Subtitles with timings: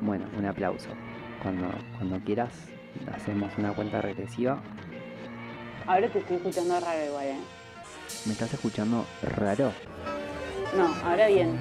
[0.00, 0.88] Bueno, un aplauso.
[1.42, 2.50] Cuando, cuando quieras,
[3.14, 4.58] hacemos una cuenta regresiva.
[5.86, 7.38] Ahora te estoy escuchando raro igual, ¿eh?
[8.26, 9.04] ¿Me estás escuchando
[9.36, 9.72] raro?
[10.76, 11.56] No, ahora bien.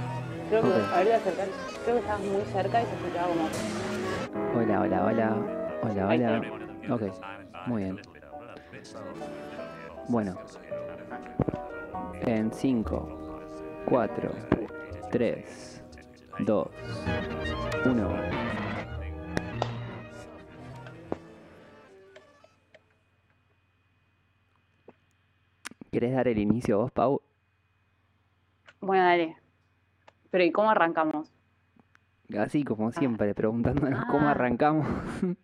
[0.50, 0.76] Creo que Ok.
[0.94, 1.48] ahorita acercar,
[1.84, 3.50] creo que estabas muy cerca y se escuchaba como.
[4.60, 5.38] Hola, hola, hola.
[5.84, 6.42] Hola, hola.
[6.94, 7.02] Ok,
[7.68, 8.00] muy bien.
[10.08, 10.38] Bueno.
[12.26, 13.40] En 5,
[13.86, 14.32] 4,
[15.12, 15.84] 3,
[16.40, 16.68] 2,
[17.86, 18.08] 1.
[25.92, 27.22] ¿Querés dar el inicio vos, Pau?
[28.82, 29.38] Bueno, dale.
[30.30, 31.32] Pero ¿y cómo arrancamos?
[32.38, 34.32] Así como siempre, preguntándonos cómo Ah.
[34.32, 34.88] arrancamos.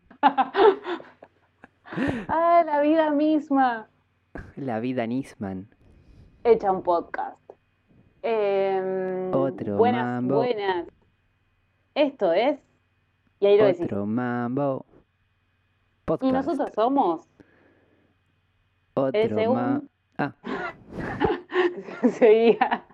[2.27, 3.87] Ah, la vida misma.
[4.55, 5.67] La vida Nisman.
[6.43, 7.37] Hecha un podcast.
[8.23, 10.35] Em, Otro buenas, mambo.
[10.37, 10.87] buenas.
[11.93, 12.59] Esto es.
[13.39, 13.81] Y ahí lo decís.
[13.83, 14.85] Otro mambo.
[14.87, 16.33] Y Podcast.
[16.33, 17.27] nosotros somos.
[18.95, 19.81] Otro según- ma...
[20.17, 20.33] Ah,
[22.09, 22.85] Seguía.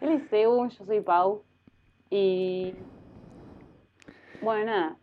[0.00, 1.42] Él es Según, yo soy Pau.
[2.10, 2.74] Y.
[4.42, 4.96] Bueno, nada.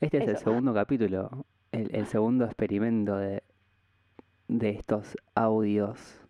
[0.00, 1.30] este es el segundo capítulo,
[1.72, 3.42] el, el segundo experimento de,
[4.48, 6.20] de estos audios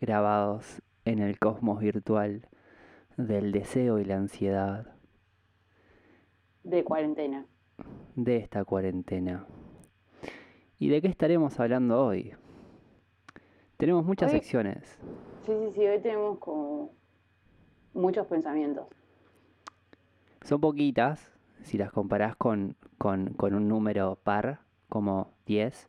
[0.00, 2.46] grabados en el cosmos virtual
[3.16, 4.92] del deseo y la ansiedad
[6.64, 7.46] De cuarentena.
[8.16, 9.46] de esta cuarentena.
[10.78, 12.34] ¿Y de qué estaremos hablando hoy?
[13.78, 14.98] Tenemos muchas Hoy- secciones.
[15.46, 15.86] Sí, sí, sí.
[15.86, 16.90] Hoy tenemos como.
[17.94, 18.86] Muchos pensamientos.
[20.42, 21.32] Son poquitas
[21.62, 24.60] si las comparás con, con- con un número par,
[24.90, 25.88] como 10.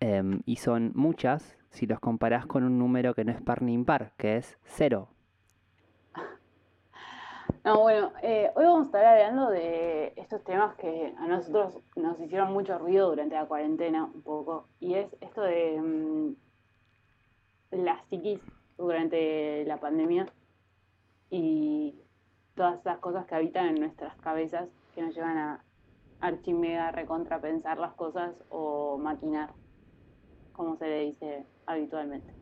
[0.00, 3.72] em, y son muchas si los comparás con un número que no es par ni
[3.72, 5.08] impar, que es 0.
[7.64, 12.18] No, bueno, eh, hoy vamos a estar hablando de estos temas que a nosotros nos
[12.18, 16.34] hicieron mucho ruido durante la cuarentena, un poco, y es esto de mm,
[17.70, 18.40] la psiquis
[18.76, 20.26] durante la pandemia
[21.30, 21.94] y
[22.56, 25.64] todas esas cosas que habitan en nuestras cabezas que nos llevan a
[26.20, 29.52] archimega recontrapensar las cosas o maquinar,
[30.52, 32.34] como se le dice habitualmente.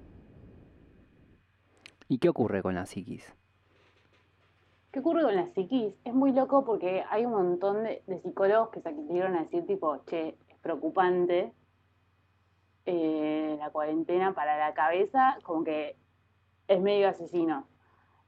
[2.08, 3.32] ¿Y qué ocurre con la psiquis?
[4.90, 5.94] ¿Qué ocurre con la psiquis?
[6.04, 9.66] Es muy loco porque hay un montón de, de psicólogos que se atrevieron a decir
[9.66, 11.52] tipo, che, es preocupante
[12.86, 15.96] eh, la cuarentena para la cabeza, como que
[16.66, 17.68] es medio asesino.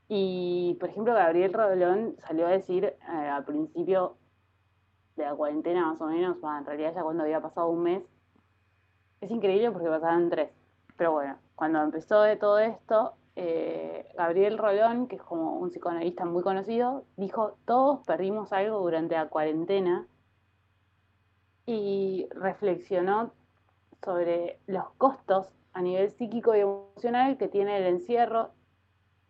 [0.08, 4.18] Y, por ejemplo, Gabriel Rodolón salió a decir eh, al principio
[5.16, 8.02] de la cuarentena, más o menos, en realidad ya cuando había pasado un mes,
[9.20, 10.50] es increíble porque pasaban tres.
[10.97, 16.25] Pero bueno, cuando empezó de todo esto, eh, Gabriel Rolón, que es como un psicoanalista
[16.25, 20.06] muy conocido, dijo, todos perdimos algo durante la cuarentena
[21.64, 23.32] y reflexionó
[24.04, 28.50] sobre los costos a nivel psíquico y emocional que tiene el encierro.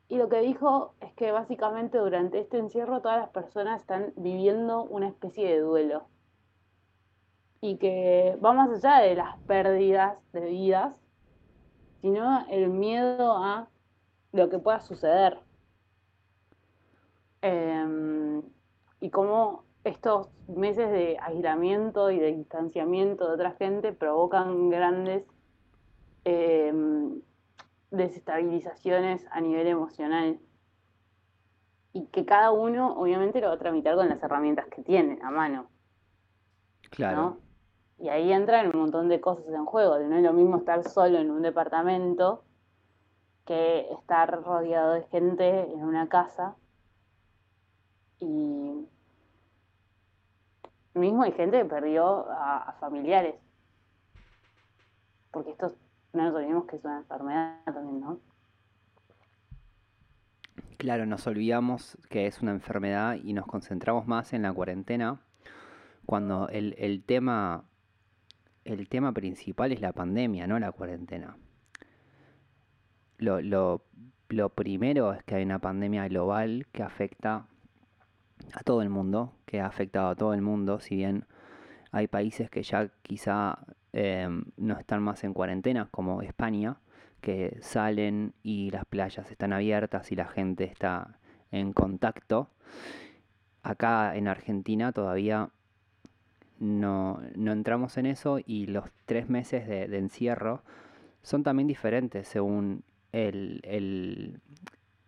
[0.09, 4.83] Y lo que dijo es que básicamente durante este encierro todas las personas están viviendo
[4.83, 6.07] una especie de duelo.
[7.61, 10.95] Y que va más allá de las pérdidas de vidas,
[12.03, 13.69] sino el miedo a
[14.33, 15.39] lo que pueda suceder.
[17.41, 18.43] Em,
[19.01, 25.25] y cómo estos meses de aislamiento y de distanciamiento de otra gente provocan grandes
[26.25, 27.21] em,
[27.91, 30.39] desestabilizaciones a nivel emocional.
[31.93, 35.31] Y que cada uno obviamente lo va a tramitar con las herramientas que tiene a
[35.31, 35.69] mano.
[36.91, 37.39] Claro.
[38.03, 39.97] Y ahí entran un montón de cosas en juego.
[40.01, 42.43] No es lo mismo estar solo en un departamento
[43.47, 46.57] que estar rodeado de gente en una casa.
[48.19, 48.89] Y
[50.95, 53.37] mismo hay gente que perdió a, familiares.
[55.31, 55.77] Porque esto
[56.13, 58.19] no nos olvidemos que es una enfermedad también, ¿no?
[60.77, 65.21] Claro, nos olvidamos que es una enfermedad y nos concentramos más en la cuarentena
[66.05, 67.65] cuando el, el tema,
[68.65, 71.37] el tema principal es la pandemia, no la cuarentena.
[73.19, 73.85] Lo, lo,
[74.29, 77.47] lo primero es que hay una pandemia global que afecta
[78.55, 81.27] a todo el mundo, que ha afectado a todo el mundo, si bien
[81.93, 83.59] hay países que ya quizá
[83.93, 86.79] eh, no están más en cuarentena, como España,
[87.21, 91.19] que salen y las playas están abiertas y la gente está
[91.51, 92.51] en contacto.
[93.63, 95.51] Acá en Argentina todavía
[96.63, 100.63] no, no entramos en eso y los tres meses de, encierro
[101.23, 104.41] son también diferentes según el, el-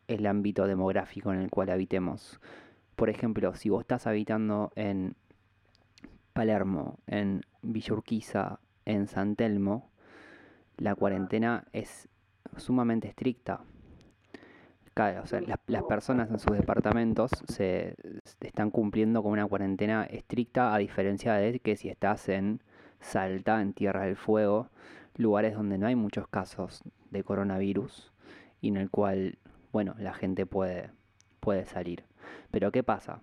[0.08, 2.40] el ámbito demográfico en el cual habitemos.
[2.96, 5.16] por ejemplo, si vos estás habitando en
[6.32, 9.90] Palermo, en Villa Urquiza, en San Telmo,
[10.76, 12.08] la cuarentena es
[12.56, 13.62] sumamente estricta.
[14.94, 17.96] Ca- O sea, las, personas en sus departamentos se
[18.40, 22.62] están cumpliendo con una cuarentena estricta, a diferencia de que si estás en
[23.00, 24.70] Salta, en Tierra del Fuego,
[25.16, 28.12] lugares donde no hay muchos casos de coronavirus
[28.60, 29.38] y en el cual,
[29.72, 30.90] bueno, la gente puede,
[31.40, 32.04] puede salir.
[32.50, 33.20] Pero ¿qué pasa?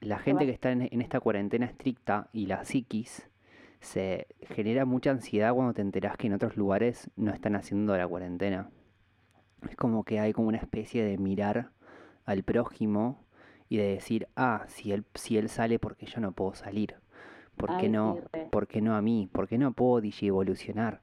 [0.00, 3.28] La ¿Qué gente que está en, en esta cuarentena estricta y la psiquis
[3.80, 8.06] se genera mucha ansiedad cuando te enterás que en otros lugares no están haciendo la
[8.06, 8.70] cuarentena.
[9.68, 11.70] Es como que hay como una especie de mirar
[12.24, 13.18] al prójimo
[13.68, 16.96] y de decir, ah, si él, si él sale, porque yo no puedo salir?
[17.56, 18.48] ¿Por qué Ay, no, re.
[18.50, 19.28] por qué no a mí?
[19.32, 21.00] ¿Por qué no puedo evolucionar?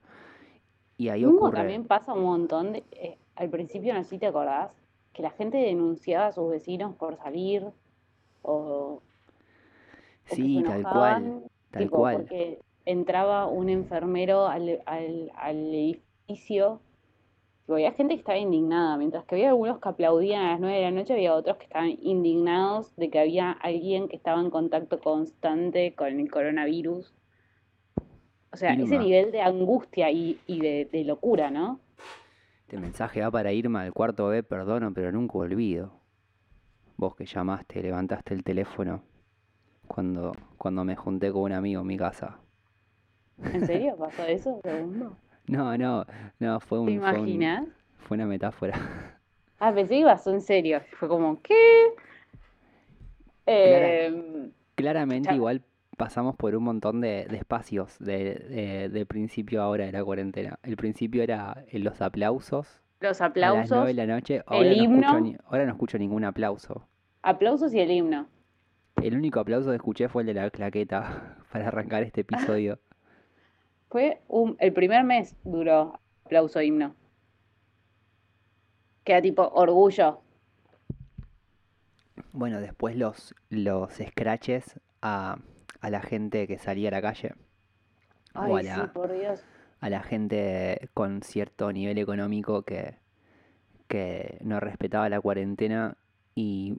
[0.98, 4.20] Y ahí Mismo ocurre, también pasa un montón de, eh, al principio no sé si
[4.20, 4.72] te acordás,
[5.14, 7.66] que la gente denunciaba a sus vecinos por salir
[8.44, 9.02] o,
[10.26, 12.18] sí, tal cual, tal tipo, cual.
[12.18, 16.80] porque entraba un enfermero al, al, al edificio.
[17.62, 20.76] Tipo, había gente que estaba indignada, mientras que había algunos que aplaudían a las 9
[20.76, 24.50] de la noche, había otros que estaban indignados de que había alguien que estaba en
[24.50, 27.14] contacto constante con el coronavirus.
[28.54, 31.80] O sea, ese nivel de angustia y, y de, de locura, ¿no?
[32.72, 35.92] este mensaje va para Irma al cuarto B, perdono, pero nunca olvido.
[36.96, 39.04] Vos que llamaste, levantaste el teléfono
[39.88, 42.40] cuando, cuando me junté con un amigo en mi casa.
[43.44, 45.18] ¿En serio pasó eso, segundo?
[45.48, 46.06] No, no,
[46.40, 47.68] no, fue ¿Te un, fue un, imaginas?
[47.98, 49.20] fue una metáfora.
[49.60, 50.82] Ah, pensé que pasó en serio.
[50.94, 51.54] Fue como, ¿qué?
[53.46, 55.62] Clara- Em, claramente ya- igual
[55.98, 60.58] pasamos por un montón de, de espacios de, principio ahora de la cuarentena.
[60.64, 64.36] El principio era eh, los aplausos los a las 9 de aplausos, la noche.
[64.36, 66.88] el escucho himno, ni- ahora no escucho ningún aplauso.
[67.24, 68.28] aplausos y el himno.
[69.02, 72.80] El único aplauso que escuché fue el de la claqueta para arrancar este episodio.
[73.92, 76.96] Fue un, el primer mes duró aplauso himno.
[79.04, 80.24] Queda tipo orgullo.
[82.34, 85.38] Bueno, después los, los scratches a,
[85.82, 87.34] a la gente que salía a la calle
[88.38, 89.48] o a Ay, sí, la, por Dios.
[89.80, 92.96] a la gente con cierto nivel económico que,
[93.88, 95.98] que no respetaba la cuarentena
[96.36, 96.78] y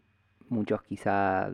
[0.49, 1.51] muchos quizá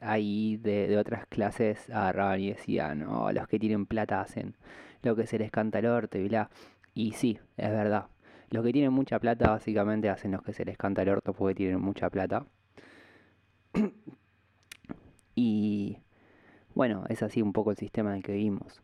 [0.00, 4.56] ahí de, de otras clases agarraban y decían, no, los que tienen plata hacen
[5.02, 6.50] lo que se les canta el orto y bla.
[6.94, 8.06] Y sí, es verdad.
[8.50, 11.54] Los que tienen mucha plata básicamente hacen lo que se les canta el orto porque
[11.54, 12.46] tienen mucha plata.
[15.40, 15.98] Y
[16.74, 18.82] bueno, es así un poco el sistema en que vivimos.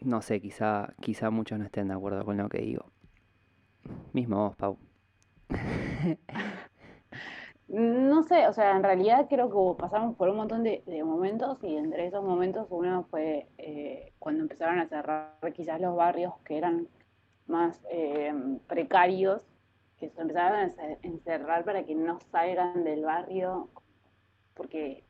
[0.00, 2.90] No sé, quizá, quizá muchos no estén de acuerdo con lo que digo.
[4.12, 4.78] Mismo vos, Pau.
[7.68, 11.76] No sé, o sea, en realidad creo que pasamos por un montón de, momentos y
[11.76, 16.88] entre esos momentos uno fue eh, cuando empezaron a cerrar quizás los barrios que eran
[17.46, 18.32] más eh,
[18.68, 19.42] precarios,
[19.98, 23.68] que se empezaron a ence- encerrar para que no salgan del barrio
[24.54, 25.04] porque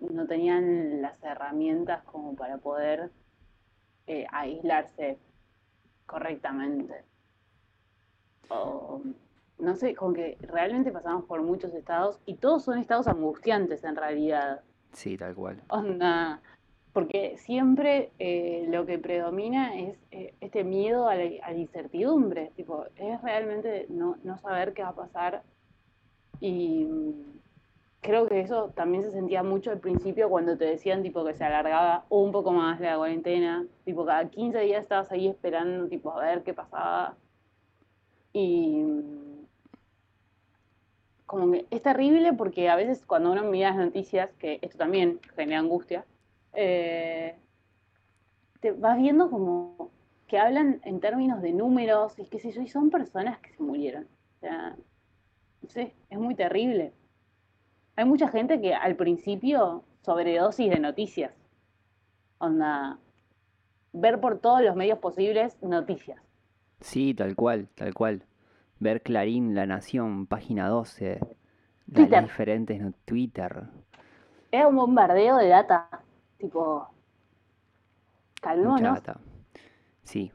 [0.00, 3.12] no tenían las herramientas como para poder
[4.06, 5.18] eh, aislarse
[6.06, 7.04] correctamente.
[9.62, 13.96] No sé, como que realmente pasamos por muchos estados y todos son estados angustiantes en
[13.96, 14.60] realidad.
[14.92, 15.62] Sí, tal cual.
[15.68, 16.40] Onda,
[16.92, 22.50] porque siempre eh, lo que predomina es eh, este miedo a la, a la incertidumbre,
[22.56, 25.42] tipo, es realmente no, no saber qué va a pasar
[26.40, 27.12] y mm,
[28.00, 31.44] creo que eso también se sentía mucho al principio cuando te decían tipo que se
[31.44, 36.24] alargaba un poco más la cuarentena, tipo cada 15 días estabas ahí esperando tipo a
[36.24, 37.16] ver qué pasaba
[38.32, 39.31] y mm,
[41.32, 45.18] como que es terrible porque a veces cuando uno mira las noticias, que esto también
[45.34, 46.04] genera angustia,
[46.52, 47.36] eh,
[48.60, 49.90] te vas viendo como
[50.26, 53.62] que hablan en términos de números y qué sé yo, y son personas que se
[53.62, 54.04] murieron.
[54.36, 54.76] O sea,
[55.62, 56.92] no sé, es muy terrible.
[57.96, 61.32] Hay mucha gente que al principio sobredosis de noticias.
[62.40, 62.98] Onda,
[63.94, 66.20] ver por todos los medios posibles noticias.
[66.82, 68.22] Sí, tal cual, tal cual.
[68.82, 71.20] Ver Clarín, La Nación, Página 12,
[71.86, 73.64] la- las diferentes, no- Twitter,
[74.50, 75.88] Era un bombardeo de data.
[76.38, 76.88] Tipo,
[78.40, 79.00] calmémonos.
[80.02, 80.32] Sí,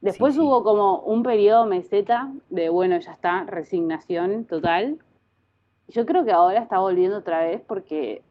[0.00, 0.40] Después sí.
[0.40, 4.98] hubo como un periodo meseta de, bueno, ya está, resignación total.
[5.88, 8.22] Yo creo que ahora está volviendo otra vez porque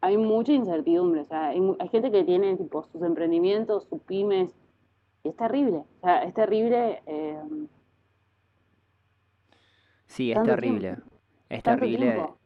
[0.00, 1.20] hay mucha incertidumbre.
[1.22, 4.50] O sea, hay, hay gente que tiene tipo sus emprendimientos, sus pymes,
[5.24, 5.78] y es terrible.
[5.78, 7.02] O sea, es terrible.
[7.06, 7.38] eh,
[10.10, 10.80] Sí, es terrible.
[10.80, 11.02] tiempo.
[11.48, 12.38] Es terrible tiempo.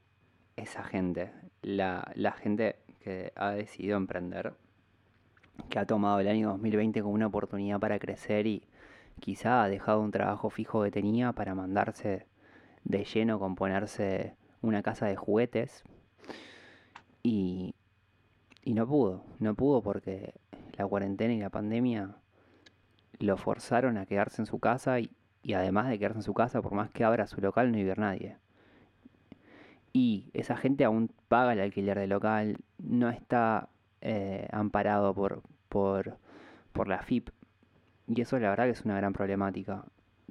[0.54, 4.52] esa gente, la, la gente que ha decidido emprender,
[5.71, 8.68] que ha tomado el año 2020 como una oportunidad para crecer y
[9.18, 12.26] quizá ha dejado un trabajo fijo que tenía para mandarse
[12.85, 15.85] de lleno con ponerse una casa de juguetes
[17.23, 17.75] y,
[18.62, 20.35] y no pudo, no pudo porque
[20.76, 22.14] la cuarentena y la pandemia
[23.21, 25.11] lo forzaron a quedarse en su casa y,
[25.44, 27.98] y además de quedarse en su casa, por más que abra su local, no ver
[27.98, 28.36] nadie.
[29.92, 33.68] Y esa gente aún paga el alquiler del local, no está
[34.00, 36.16] eh, amparado por, por,
[36.72, 37.28] por la FIP.
[38.08, 39.84] Y eso la verdad que es una gran problemática.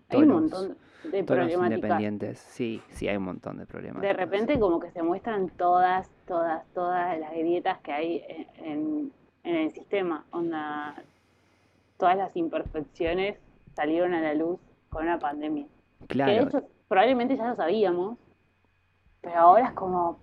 [0.09, 1.75] Hay un montón de problemáticas.
[1.75, 4.17] independientes, sí, sí hay un montón de De problemáticas.
[4.17, 9.11] repente como que se muestran todas, todas, todas las grietas que hay en, en-
[9.43, 10.25] en el sistema.
[10.31, 10.95] Onda,
[11.97, 13.37] todas las imperfecciones
[13.75, 14.59] salieron a la luz
[14.93, 15.67] con una pandemia.
[16.23, 18.19] Que de Claro, hecho probablemente ya lo sabíamos,
[19.21, 20.19] pero ahora es como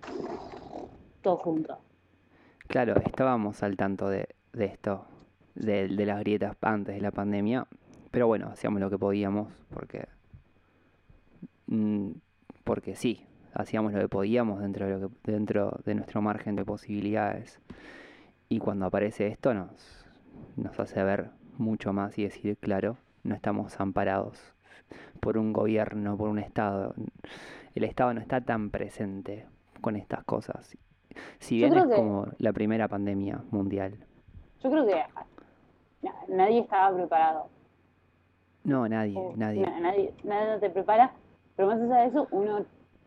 [1.21, 1.77] todo junto.
[2.67, 5.05] claro, estábamos al tanto de, de esto,
[5.55, 7.67] de, de las grietas antes de la pandemia,
[8.11, 10.07] pero bueno, hacíamos lo que podíamos porque,
[11.67, 12.11] mm,
[12.63, 16.65] porque sí, hacíamos lo que podíamos dentro de lo que, dentro de nuestro margen de
[16.65, 17.59] posibilidades.
[18.49, 20.05] Y cuando aparece esto nos,
[20.57, 24.55] nos hace ver mucho más y decir, claro, no estamos amparados
[25.19, 26.93] por un gobierno, por un Estado.
[27.75, 29.45] El Estado no está tan presente
[29.81, 30.77] con estas cosas.
[31.39, 33.93] Si bien es que, como la primera pandemia mundial.
[34.63, 34.95] yo creo que
[36.01, 37.47] na- nadie estaba preparado.
[38.63, 39.61] No, nadie, O nadie.
[39.65, 41.11] na- nadie, nadie te prepara,
[41.55, 42.63] pero más allá de eso, uno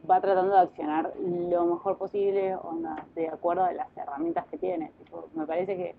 [0.08, 4.92] va tratando de accionar lo mejor posible, onda, de acuerdo a las herramientas que tiene.
[4.98, 5.94] Tipo, me parece que,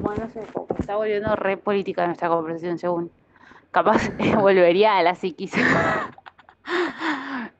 [0.00, 0.42] bueno, no sé,
[0.78, 3.10] está volviendo re política nuestra conversación, según.
[3.72, 4.10] Capaz
[4.40, 5.54] volvería a la psiquis.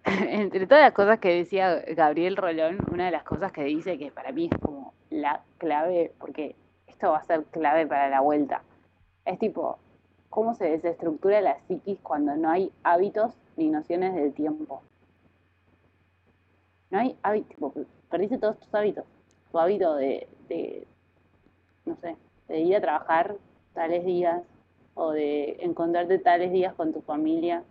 [0.04, 4.10] Entre todas las cosas que decía Gabriel Rolón, una de las cosas que dice que
[4.10, 6.54] para mí es como la clave, porque
[6.86, 8.62] esto va a ser clave para la vuelta,
[9.24, 9.78] es tipo,
[10.28, 14.82] cómo se desestructura la psiquis cuando no hay hábitos ni nociones del tiempo.
[16.90, 17.72] No hay hábitos,
[18.10, 19.06] perdiste todos tus hábitos.
[19.50, 20.28] Tu hábito de,
[21.86, 22.16] no sé,
[22.48, 23.36] de ir a trabajar
[23.72, 24.42] tales días
[24.94, 27.64] o de encontrarte tales días con tu familia.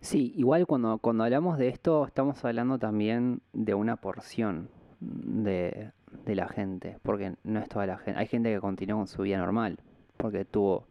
[0.00, 4.68] Sí, igual cuando, cuando hablamos de esto estamos hablando también de una porción
[5.00, 5.90] de,
[6.24, 8.18] de la gente, porque no es toda la gente.
[8.20, 9.78] Hay gente que continúa con su vida normal,
[10.16, 10.86] porque tuvo,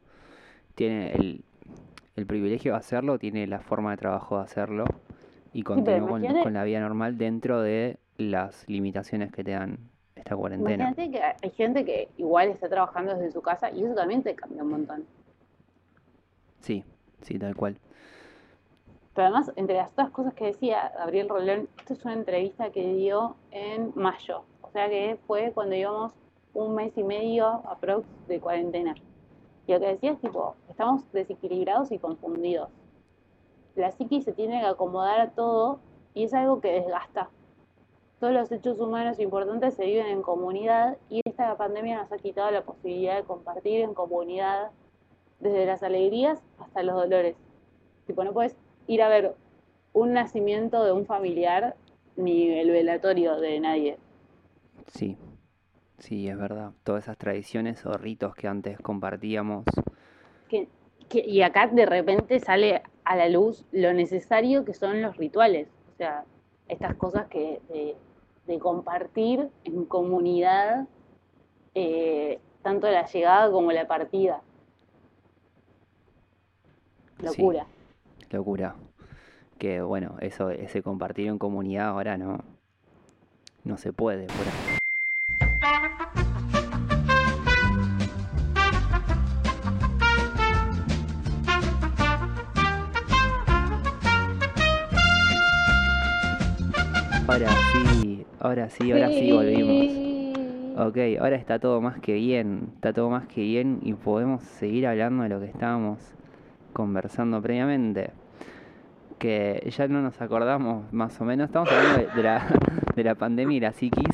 [0.76, 1.46] tiene el,
[2.16, 4.86] el privilegio de hacerlo, tiene la forma de trabajo de hacerlo
[5.54, 9.78] y Sí, continúa con, con la vida normal dentro de las limitaciones que te dan
[10.16, 10.90] esta cuarentena.
[10.90, 14.36] imagínate que hay gente que igual está trabajando desde su casa y eso también te
[14.36, 15.06] cambia un montón.
[16.62, 16.84] Sí,
[17.22, 17.78] sí, tal cual.
[19.14, 22.96] Pero además, entre las otras cosas que decía Gabriel Rolón, esto es una entrevista que
[22.96, 26.12] dio en mayo, o sea que fue cuando íbamos
[26.54, 28.96] un mes y medio aprox de cuarentena.
[29.68, 32.70] Y lo que decía es tipo, estamos desequilibrados y confundidos.
[33.76, 35.80] La psiquis se tiene que acomodar a todo
[36.14, 37.30] y es algo que desgasta.
[38.26, 42.50] Todos los hechos humanos importantes se viven en comunidad y esta pandemia nos ha quitado
[42.50, 44.72] la posibilidad de compartir en comunidad
[45.40, 47.36] desde las alegrías hasta los dolores.
[48.08, 48.56] Tipo, no puedes
[48.88, 49.36] ir a ver
[49.94, 51.76] un nacimiento de un familiar
[52.16, 54.00] ni el velatorio de nadie.
[54.88, 55.20] Sí,
[56.00, 56.72] sí, es verdad.
[56.84, 59.66] Todas esas tradiciones o ritos que antes compartíamos.
[60.50, 60.68] Que,
[61.10, 65.68] que- y acá de repente sale a la luz lo necesario que son los rituales.
[65.94, 66.26] O sea,
[66.68, 67.96] estas cosas que de,
[68.48, 70.88] de compartir en comunidad,
[71.74, 74.42] eh, tanto la llegada como la partida.
[77.20, 77.66] Sí, Locura.
[78.30, 78.76] locura.
[79.58, 82.44] Que bueno, eso, ese compartir en comunidad ahora no,
[83.64, 84.76] no se puede por ahí.
[98.46, 100.88] Ahora sí, ahora sí volvimos.
[100.88, 104.88] Ok, ahora está todo más que bien, está todo más que bien y podemos seguir
[104.88, 106.00] hablando de lo que estábamos
[106.74, 108.12] conversando previamente.
[109.18, 112.46] Que ya no nos acordamos más o menos, estamos hablando de, de la,
[112.96, 114.14] de la pandemia y la psiquis,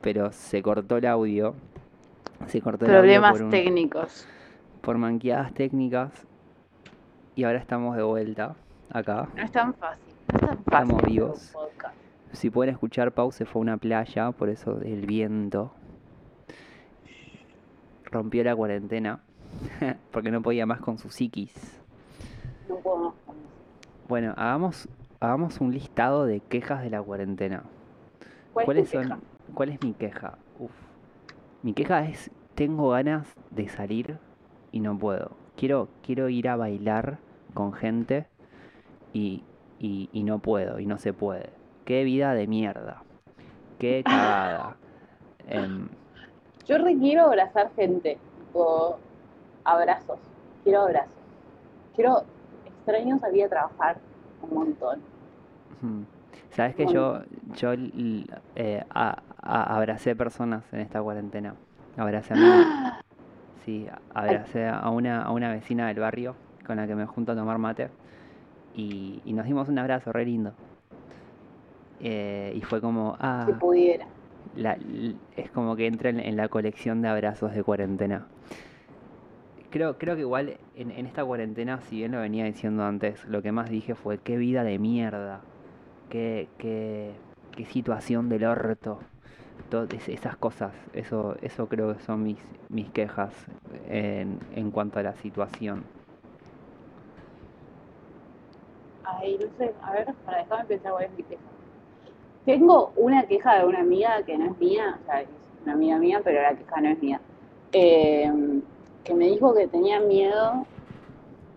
[0.00, 1.54] pero se cortó el audio,
[2.46, 4.26] se cortó el audio por un, técnicos.
[4.80, 6.26] por manqueadas técnicas
[7.36, 8.56] y ahora estamos de vuelta
[8.90, 10.14] acá, No es tan fácil.
[10.32, 11.54] No es tan fácil estamos vivos.
[12.32, 15.74] Si pueden escuchar, Pau se fue a una playa, por eso el viento
[18.04, 19.20] rompió la cuarentena,
[20.10, 21.80] porque no podía más con su psiquis.
[22.68, 23.14] No puedo más.
[24.08, 24.88] Bueno, hagamos
[25.20, 27.64] hagamos un listado de quejas de la cuarentena.
[28.52, 29.02] ¿Cuál ¿Cuáles es tu son?
[29.02, 29.20] queja?
[29.54, 30.38] ¿Cuál es mi queja?
[30.58, 30.72] Uf.
[31.62, 34.18] Mi queja es, tengo ganas de salir
[34.72, 35.36] y no puedo.
[35.56, 37.18] Quiero, quiero ir a bailar
[37.54, 38.26] con gente
[39.12, 39.44] y,
[39.78, 41.50] y, y no puedo, y no se puede.
[41.90, 43.02] Qué vida de mierda.
[43.80, 44.76] Qué cagada.
[45.48, 45.88] Em,
[46.68, 48.96] Yo requiero abrazar gente, tipo
[49.64, 50.20] abrazos.
[50.62, 51.12] Quiero abrazos.
[51.96, 52.22] Quiero
[52.64, 53.98] extraño salir a trabajar
[54.40, 55.00] un montón.
[56.52, 57.22] Sabes que yo,
[57.60, 57.72] yo
[58.54, 61.54] eh, a- a- abracé personas en esta cuarentena.
[61.96, 62.42] Abracé a mi,
[63.64, 67.34] Sí, abracé a una, a una vecina del barrio con la que me junto a
[67.34, 67.88] tomar mate
[68.76, 70.52] y, y nos dimos un abrazo re lindo.
[72.00, 74.06] Eh, y fue como, ah, Si pudiera.
[74.52, 74.78] la-
[75.32, 78.30] es como que entra en, en la colección de abrazos de cuarentena.
[79.70, 83.42] Creo, creo que igual en, en esta cuarentena, si bien lo venía diciendo antes, lo
[83.42, 85.46] que más dije fue qué vida de mierda,
[86.08, 89.00] qué, qué, qué situación del orto,
[89.70, 93.34] todas esas cosas, eso, eso creo que son mis, mis quejas
[93.84, 95.90] en, en cuanto a la situación.
[99.02, 101.50] Ay, no sé, a ver, para dejarme pensar cuál es mi queja.
[102.44, 105.28] Tengo una queja de una amiga que no es mía, o sea, es
[105.64, 107.20] una amiga mía, pero la queja no es mía.
[107.72, 108.32] Eh,
[109.04, 110.66] que me dijo que tenía miedo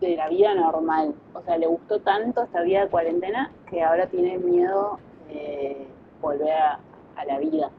[0.02, 1.14] de la vida normal.
[1.34, 5.00] O sea, le gustó tanto esta vida de cuarentena que ahora tiene miedo
[5.30, 5.88] de
[6.22, 6.80] volver a,
[7.16, 7.70] a la vida.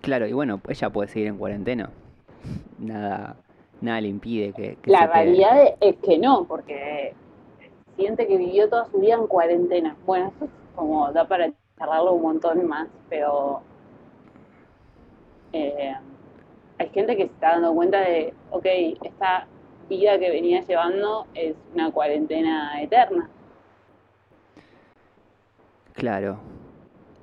[0.00, 1.90] Claro, y bueno, ella puede seguir en cuarentena.
[2.78, 3.36] Nada,
[3.80, 5.12] nada le impide que, que La quede.
[5.12, 7.14] realidad es que no, porque
[7.96, 9.96] siente que vivió toda su vida en cuarentena.
[10.04, 13.62] Bueno, eso es como da para charlarlo un montón más, pero
[15.52, 15.94] eh,
[16.78, 18.66] hay gente que se está dando cuenta de, ok,
[19.02, 19.46] esta
[19.88, 23.30] vida que venía llevando es una cuarentena eterna.
[25.94, 26.40] Claro,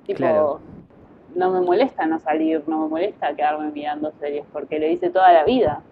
[0.06, 0.60] Tipo, Claro.
[1.34, 5.32] no me molesta no salir, no me molesta quedarme mirando series, porque lo hice toda
[5.32, 5.82] la vida.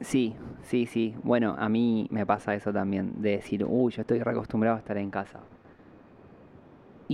[0.00, 1.14] sí, sí, sí.
[1.22, 4.96] Bueno, a mí me pasa eso también, de decir, uy, yo estoy reacostumbrado a estar
[4.98, 5.40] en casa.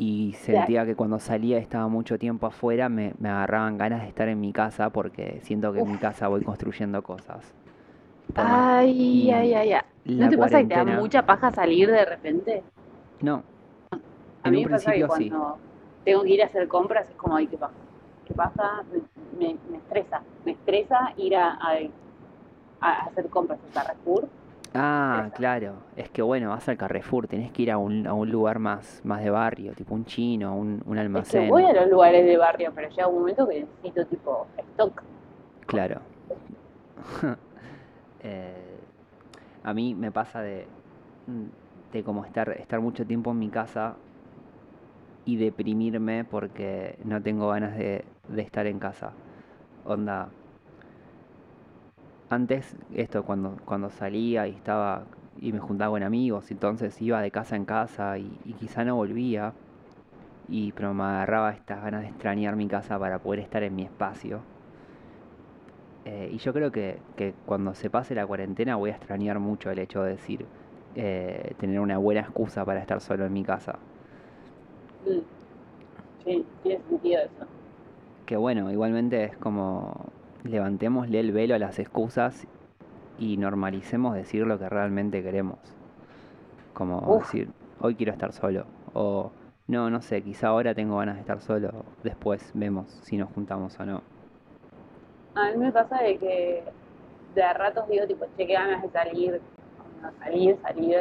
[0.01, 4.29] Y sentía que cuando salía estaba mucho tiempo afuera, me, me agarraban ganas de estar
[4.29, 7.53] en mi casa porque siento que en mi casa voy construyendo cosas.
[8.37, 9.81] Ay, ay, ay, ay.
[10.17, 12.63] ¿No te pasa que te da mucha paja salir de repente?
[13.23, 13.43] No,
[14.43, 15.29] A en mí me pasa que principio sí.
[15.29, 15.59] cuando
[16.05, 17.75] tengo que ir a hacer compras es como, ay, ¿qué pasa?
[18.27, 18.85] ¿Qué pasa?
[18.93, 19.01] Me,
[19.39, 20.23] me- me estresa.
[20.45, 21.79] Me estresa ir a, a-
[22.81, 24.29] a hacer compras al Carrefour.
[24.75, 25.75] Ah, claro.
[25.97, 29.01] Es que bueno, vas al Carrefour, tenés que ir a un, a un lugar más,
[29.05, 31.49] más de barrio, tipo un chino, un, un Es que almacén.
[31.49, 35.03] voy a los lugares de barrio, pero llega un momento que necesito tipo stock.
[35.67, 36.01] Claro.
[38.21, 38.81] Eh,
[39.63, 40.67] a mí me pasa de,
[41.29, 43.95] mm, de como estar, estar mucho tiempo en mi casa
[45.25, 49.13] y deprimirme porque no tengo ganas de, de estar en casa.
[49.85, 50.29] Onda.
[52.31, 57.31] Antes, esto, cuando, cuando salía y estaba y me juntaba con amigos, entonces iba de
[57.31, 59.55] casa en casa y, y quizá no volvía.
[60.49, 63.85] Y pero me agarraba estas ganas de extrañar mi casa para poder estar en mi
[63.85, 64.47] espacio.
[66.05, 69.71] Eh, y yo creo que, que cuando se pase la cuarentena voy a extrañar mucho
[69.71, 70.49] el hecho de decir,
[70.95, 73.81] eh, tener una buena excusa para estar solo en mi casa.
[75.05, 75.23] Mm.
[76.25, 77.47] Sí, tiene sentido eso.
[78.25, 80.13] Que bueno, igualmente es como
[80.51, 82.47] levantémosle el velo a las excusas
[83.19, 85.59] y normalicemos decir lo que realmente queremos.
[86.73, 87.25] Como Uf.
[87.25, 88.65] decir, hoy quiero estar solo.
[88.95, 89.33] O
[89.67, 91.85] no, no sé, quizá ahora tengo ganas de estar solo.
[92.03, 94.03] Después vemos si nos juntamos o no.
[95.35, 96.65] A mí me pasa de que
[97.35, 99.41] de a ratos digo, tipo, che, qué ganas de salir,
[100.03, 100.99] no, salir, salir,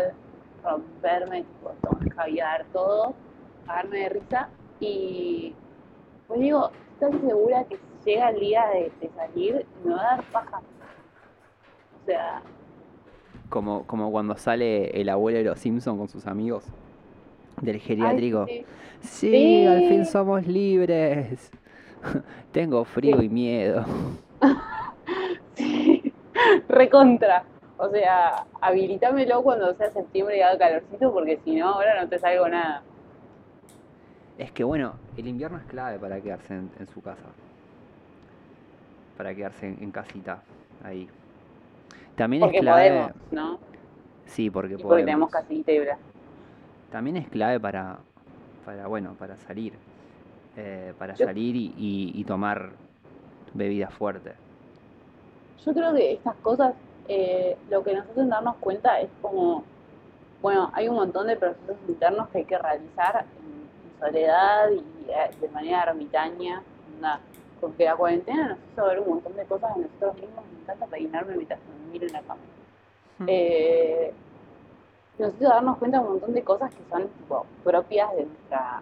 [0.64, 3.14] romperme, tipo, tomar caviar, todo,
[3.66, 4.50] cagarme de risa.
[4.80, 5.54] Y
[6.28, 10.26] pues digo, estoy segura que llega el día de, de salir, me va a dar
[10.32, 10.64] paja.
[12.04, 12.44] O sea,
[13.50, 16.74] Como, como cuando sale el abuelo de los Simpson con sus amigos
[17.62, 18.48] del ay, geriátrico.
[18.48, 18.66] sí,
[19.02, 21.52] Sí, al fin somos libres.
[22.52, 23.86] Tengo frío y miedo.
[25.56, 26.14] sí,
[26.68, 27.48] recontra.
[27.78, 32.20] O sea, habilitámelo cuando sea septiembre y haga calorcito, porque si no, ahora no te
[32.20, 32.88] salgo nada.
[34.38, 37.36] Es que bueno, el invierno es clave para quedarse en, en su casa.
[39.18, 40.42] Para quedarse en, en casita,
[40.84, 41.08] ahí.
[42.16, 42.90] También Porque es clave.
[42.90, 43.60] podemos, ¿no?
[44.26, 45.98] Sí, porque Y porque tenemos casita y bla.
[46.92, 47.98] También es clave para,
[48.66, 49.74] para bueno, para salir.
[50.56, 52.72] Eh, para Yo- salir y, y- y tomar
[53.54, 54.34] bebidas fuertes.
[55.66, 56.74] Yo creo que estas cosas,
[57.08, 59.64] eh, lo que nos hacen darnos cuenta es como
[60.42, 63.58] bueno, hay un montón de procesos internos que hay que realizar en,
[64.00, 66.62] soledad y eh, de manera ermitaña,
[67.60, 70.86] porque la cuarentena nos hizo ver un montón de cosas de nosotros mismos, me encanta
[70.88, 72.42] peinarme mientras me miro en la cama.
[73.20, 73.26] Hmm.
[73.28, 74.14] Eh,
[75.18, 77.10] nos hizo darnos cuenta de un montón de cosas que son
[77.64, 78.82] propias de nuestra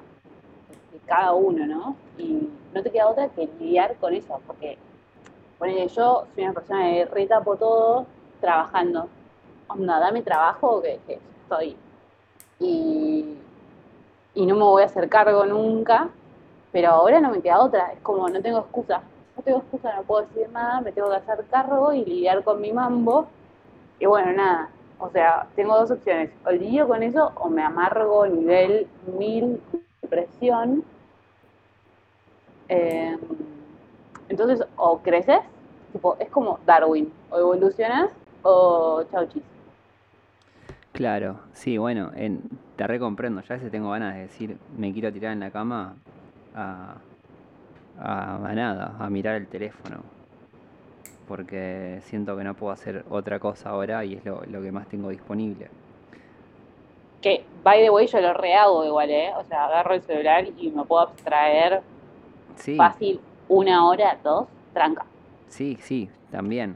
[0.92, 1.96] de cada uno, ¿no?
[2.18, 4.78] Y no te queda otra que lidiar con eso, porque
[5.60, 5.88] bueno, yo
[6.36, 8.06] soy una persona que retapo todo
[8.42, 9.08] trabajando.
[9.68, 11.00] Onda, dame trabajo que,
[11.44, 11.78] estoy.
[12.60, 13.38] Y,
[14.34, 16.10] y no me voy a hacer cargo nunca,
[16.76, 19.02] pero ahora no me queda otra, es como no tengo excusa.
[19.38, 22.60] No tengo excusa, no puedo decir nada, me tengo que hacer cargo y lidiar con
[22.60, 23.28] mi mambo.
[23.98, 24.68] Y bueno, nada,
[25.00, 29.62] o sea, tengo dos opciones, o lidio con eso o me amargo nivel mil
[30.02, 30.84] depresión.
[32.68, 33.18] Eh,
[34.28, 35.40] entonces, o creces,
[35.94, 38.10] tipo, es como Darwin, o evolucionas
[38.42, 39.44] o chau chis.
[40.92, 42.42] Claro, sí, bueno, en,
[42.76, 45.96] te recomprendo, ya a veces tengo ganas de decir, me quiero tirar en la cama
[46.56, 46.96] a,
[48.00, 49.98] a, nada, a mirar el teléfono,
[51.28, 54.88] porque siento que no puedo hacer otra cosa ahora y es lo, lo que más
[54.88, 55.70] tengo disponible.
[57.22, 59.32] Que, by the way, yo lo rehago igual, ¿eh?
[59.38, 61.82] O sea, agarro el celular y me puedo abstraer
[62.78, 65.06] fácil una hora, dos, tranca.
[65.48, 66.76] Sí, sí, también.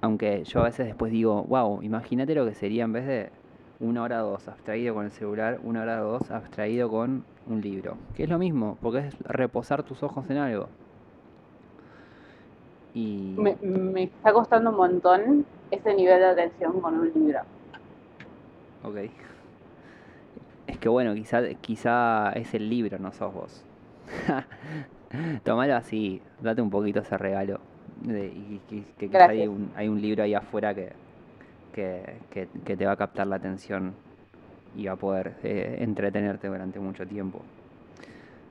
[0.00, 3.30] Aunque yo a veces después digo, wow, imagínate lo que sería en vez de
[3.82, 7.96] una hora dos abstraído con el celular, una hora dos abstraído con un libro.
[8.14, 10.68] Que es lo mismo, porque es reposar tus ojos en algo.
[12.94, 13.34] Y...
[13.36, 17.40] Me, está costando un montón ese nivel de atención con un libro.
[18.84, 19.10] Ok.
[20.68, 23.64] Es que bueno, quizá, quizá es el libro, no sos vos.
[25.44, 27.60] Tomalo así, date un poquito ese regalo
[28.04, 28.60] y
[28.98, 30.92] que, hay, un, hay un libro ahí afuera que,
[31.72, 33.94] que, te va a captar la atención
[34.76, 37.40] y va a poder eh, entretenerte durante mucho tiempo.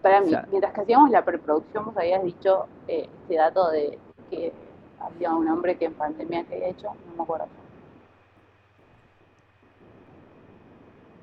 [0.02, 4.52] Para mí, mientras que hacíamos la preproducción, vos habías dicho eh, este dato de que
[5.00, 7.48] había un hombre que en pandemia que había hecho, no me acuerdo.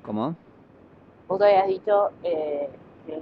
[0.02, 0.36] ¿Cómo?
[1.26, 2.70] Vos habías dicho eh,
[3.06, 3.20] que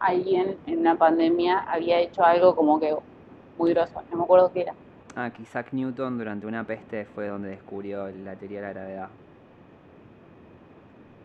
[0.00, 2.94] alguien en una pandemia había hecho algo como que
[3.56, 4.74] muy grosso, no me acuerdo qué era.
[5.20, 9.08] Ah, que Isaac Newton durante una peste fue donde descubrió la teoría de la gravedad.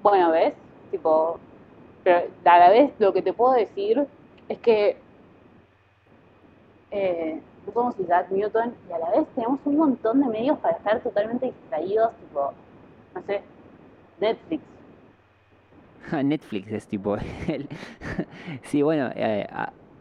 [0.01, 0.55] Bueno, ¿ves?
[0.89, 1.39] Tipo,
[2.03, 4.03] pero a la vez lo que te puedo decir
[4.49, 4.97] es que
[6.89, 10.75] eh, no somos Isaac Newton y a la vez tenemos un montón de medios para
[10.75, 12.51] estar totalmente distraídos, tipo,
[13.13, 13.43] no sé,
[14.19, 14.63] Netflix.
[16.23, 17.15] Netflix es tipo
[17.47, 17.69] el...
[18.63, 19.47] sí, bueno, eh,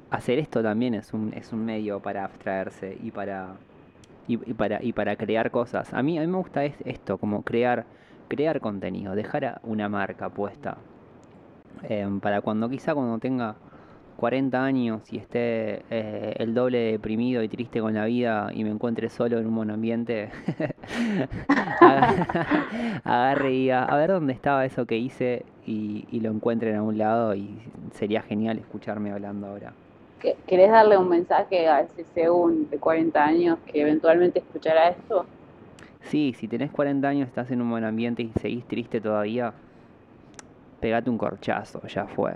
[0.08, 3.54] hacer esto también es un, es un medio para abstraerse y para,
[4.28, 5.92] y, para, y para crear cosas.
[5.92, 7.86] A mí, a mí me gusta esto, como crear,
[8.28, 10.78] crear contenido, dejar una marca puesta.
[11.88, 13.56] Em, para cuando quizá cuando tenga
[14.16, 18.70] 40 años y esté eh, el doble deprimido y triste con la vida y me
[18.70, 20.30] encuentre solo en un monoambiente,
[23.04, 26.98] agarre y a ver dónde estaba eso que hice y, y lo encuentre en un
[26.98, 27.58] lado y
[27.92, 29.72] sería genial escucharme hablando ahora.
[30.46, 35.26] ¿Querés darle un mensaje a ese según de 40 años que eventualmente escuchará esto?
[36.02, 39.52] Sí, si tenés 40 años, estás en un buen ambiente y seguís triste todavía,
[40.80, 42.34] pegate un corchazo, ya fue.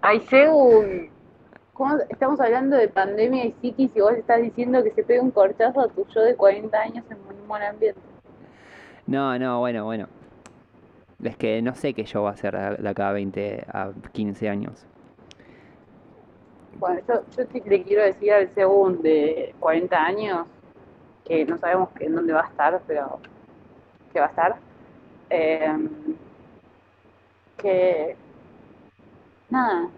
[0.00, 1.10] Ay, según.
[2.08, 5.80] Estamos hablando de pandemia y psiquis y vos estás diciendo que se pegue un corchazo
[5.80, 8.00] a tu yo de 40 años en un buen ambiente.
[9.06, 10.08] No, no, bueno, bueno.
[11.22, 14.48] Es que no sé qué yo va a hacer de acá a 20 a 15
[14.48, 14.86] años.
[16.78, 20.46] Bueno, yo, yo le quiero decir al segundo de 40 años,
[21.24, 23.18] que no sabemos en dónde va a estar, pero
[24.12, 24.56] que va a estar,
[25.30, 25.88] em,
[27.56, 28.16] que
[29.50, 29.88] nada,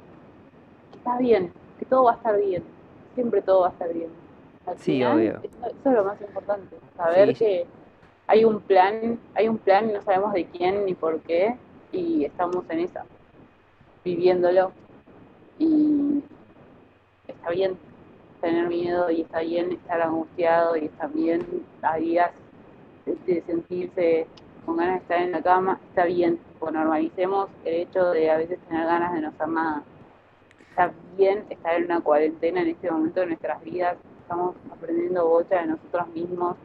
[0.93, 2.63] que está bien, que todo va a estar bien,
[3.15, 4.11] siempre todo va a estar bien.
[4.79, 5.41] sí, obvio.
[5.43, 7.67] Eso, es lo más importante, saber que
[8.27, 11.57] hay un plan, hay un plan y no sabemos de quién ni por qué,
[11.93, 13.05] y estamos en esa,
[14.05, 14.73] viviéndolo.
[15.59, 16.23] Y
[17.47, 17.79] está bien
[18.41, 21.47] tener miedo y está bien estar angustiado y bien
[21.81, 22.33] a días
[23.05, 24.27] de, sentirse
[24.65, 28.37] con ganas de estar en la cama, está bien, pues normalicemos el hecho de a
[28.37, 29.85] veces tener ganas de no hacer nada.
[30.71, 35.61] Está bien estar en una cuarentena en este momento de nuestras vidas, estamos aprendiendo bocha
[35.61, 36.57] de nosotros mismos.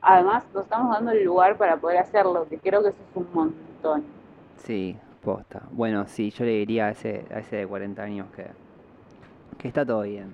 [0.00, 3.26] Además, nos estamos dando el lugar para poder hacerlo, que creo que eso es un
[3.34, 4.04] montón.
[4.58, 5.62] Sí, posta.
[5.72, 8.46] Bueno, sí, yo le diría a ese, a ese de 40 años que
[9.60, 10.32] que está todo bien,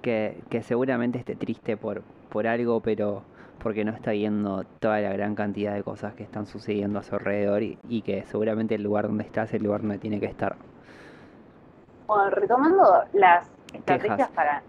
[0.00, 3.22] que, que seguramente esté triste por, por algo, pero,
[3.62, 7.14] porque no está viendo toda la gran cantidad de cosas que están sucediendo a su
[7.14, 10.26] alrededor y, y que seguramente el lugar donde está es el lugar donde tiene que
[10.26, 10.56] estar.
[12.06, 13.78] Bueno, retomando las Quejas.
[13.78, 14.62] estrategias para...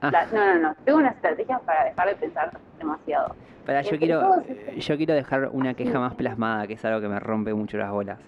[0.00, 0.10] Ah.
[0.10, 0.74] la- no, no, no.
[0.84, 3.34] Tengo unas estrategias para dejar de pensar demasiado.
[3.66, 6.84] Para, yo Entre quiero, todos estos- yo quiero dejar una queja más plasmada, que es
[6.84, 8.18] algo que me rompe mucho las bolas.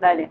[0.00, 0.28] Dale.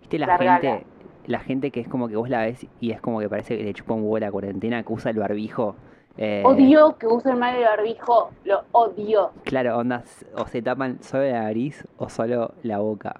[0.00, 0.58] ¿Viste la Largala.
[0.60, 0.86] gente,
[1.26, 3.64] la gente que es como que vos la ves y es como que parece que
[3.64, 5.76] le chupa un huevo la cuarentena, que usa el barbijo?
[6.18, 8.30] eh, Odio que usen mal el barbijo.
[8.44, 9.30] Lo odio.
[9.44, 13.14] Claro, ondas, o se tapan solo la nariz o solo la boca.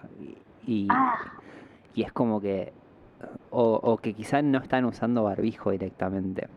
[0.67, 1.17] Y, y- Ah,
[1.95, 2.73] y es como que,
[3.51, 6.49] o, o que quizás no están usando barbijo directamente.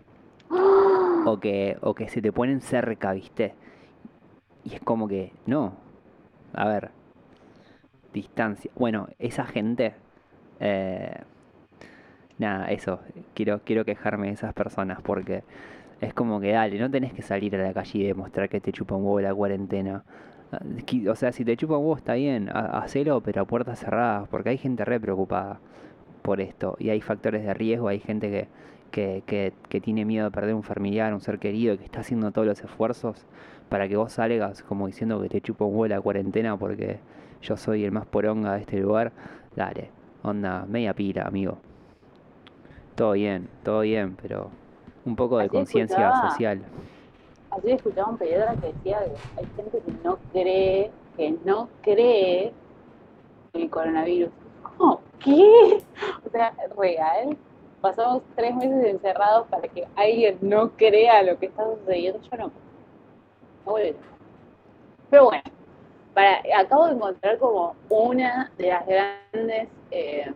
[1.28, 3.56] O que, o que se te ponen cerca, ¿viste?
[4.64, 5.74] Y es como que, no.
[6.54, 6.92] A ver,
[8.14, 8.72] distancia.
[8.76, 9.96] Bueno, esa gente,
[10.60, 11.22] eh,
[12.38, 13.00] nada, eso.
[13.34, 15.44] Quiero, quiero quejarme de esas personas porque
[16.02, 18.72] es como que, dale, no tenés que salir a la calle y demostrar que te
[18.72, 20.04] chupa un huevo la cuarentena.
[20.52, 20.60] Ah,
[21.12, 24.28] O sea, si te chupa un huevo está bien, ha- hacelo, pero a puertas cerradas,
[24.30, 25.60] porque hay gente re preocupada
[26.22, 28.48] por esto y hay factores de riesgo, hay gente que,
[28.92, 32.32] que, que, que tiene miedo de perder un familiar, un ser querido, que está haciendo
[32.32, 33.26] todos los esfuerzos
[33.70, 37.00] para que vos salgas como diciendo que te chupa un huevo la cuarentena porque
[37.42, 39.12] yo soy el más poronga de este lugar.
[39.56, 39.90] Dale,
[40.24, 41.60] onda, media pila, amigo.
[42.96, 44.50] Todo bien, todo bien, pero
[45.04, 46.62] un poco de conciencia social.
[47.52, 52.54] ayer escuchaba un pediatra que decía que hay gente que no cree, que no cree
[53.54, 54.32] en el coronavirus.
[54.78, 55.02] ¿Cómo?
[55.20, 55.84] ¿Qué?
[56.26, 57.38] O sea, real.
[57.82, 62.20] Pasamos tres meses encerrados para que alguien no crea lo que está sucediendo.
[62.32, 62.46] Yo no.
[63.66, 64.04] No vuelve loco.
[65.10, 65.44] Pero bueno,
[66.14, 70.34] para, acabo de encontrar como una de las grandes eh,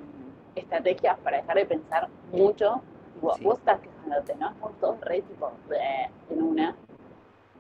[0.60, 2.82] estrategias para dejar de pensar mucho.
[3.16, 3.44] Tipo, Sí.
[3.44, 4.54] Vos estás quejándote, ¿no?
[4.80, 5.52] Todos re tipo
[6.30, 6.76] en una.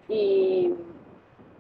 [0.07, 0.73] Y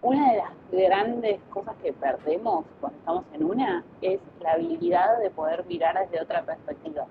[0.01, 5.29] una de las grandes cosas que perdemos cuando estamos en una es la habilidad de
[5.29, 7.05] poder mirar desde otra perspectiva.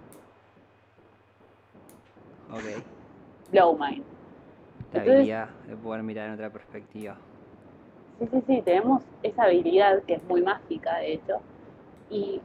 [2.50, 2.82] Ok.
[3.52, 4.04] Blow mind.
[4.92, 7.16] La Entonces- habilidad de poder mirar en otra perspectiva.
[8.18, 11.40] Sí, sí, sí, tenemos esa habilidad que es muy mágica, de hecho,
[12.10, 12.40] y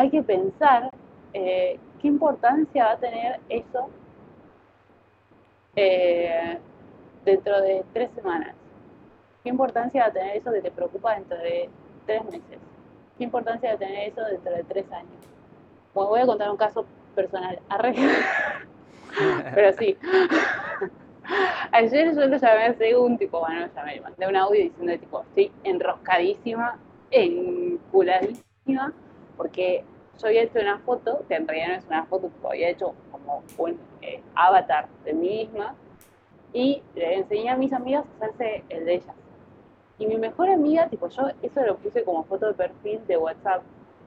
[0.00, 0.90] hay que pensar
[1.34, 3.90] eh, qué importancia va a tener eso
[5.76, 6.58] eh,
[7.24, 8.54] dentro de tres semanas.
[9.42, 11.68] ¿Qué importancia va a tener eso que te preocupa dentro de
[12.06, 12.58] tres meses?
[13.18, 15.20] ¿Qué importancia va a tener eso dentro de tres años?
[15.92, 17.58] Bueno, voy a contar un caso personal.
[19.54, 19.98] Pero sí.
[21.72, 25.20] Ayer yo lo llamé a Según, tipo, bueno, lo llamé, mandé un audio diciendo, tipo,
[25.20, 26.78] estoy enroscadísima,
[27.10, 28.94] enculadísima,
[29.40, 29.82] porque
[30.20, 32.94] yo había hecho una foto, que en realidad no es una foto, tipo, había hecho
[33.10, 35.74] como un eh, avatar de mí misma,
[36.52, 39.16] y le enseñé a mis amigas a hacerse el de ellas.
[39.98, 43.62] Y mi mejor amiga, tipo, yo eso lo puse como foto de perfil de WhatsApp,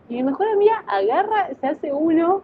[0.07, 2.43] y mi mejor amiga agarra, se hace uno,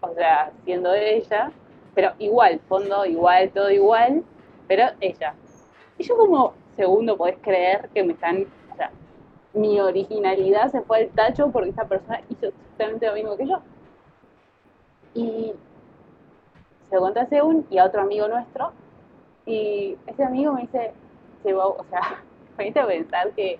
[0.00, 1.52] o sea, siendo ella,
[1.94, 4.24] pero igual, fondo igual, todo igual,
[4.68, 5.34] pero ella.
[5.98, 8.46] Y yo como segundo podés creer que me están,
[9.52, 13.60] mi originalidad se fue al tacho porque esa persona hizo exactamente lo mismo que yo.
[15.14, 15.52] Y
[16.88, 18.72] se lo conté a Segun y a otro amigo nuestro,
[19.46, 20.92] y ese amigo me dice,
[21.42, 22.00] "Che, Bau, o sea,
[22.56, 23.58] ponete pensar que,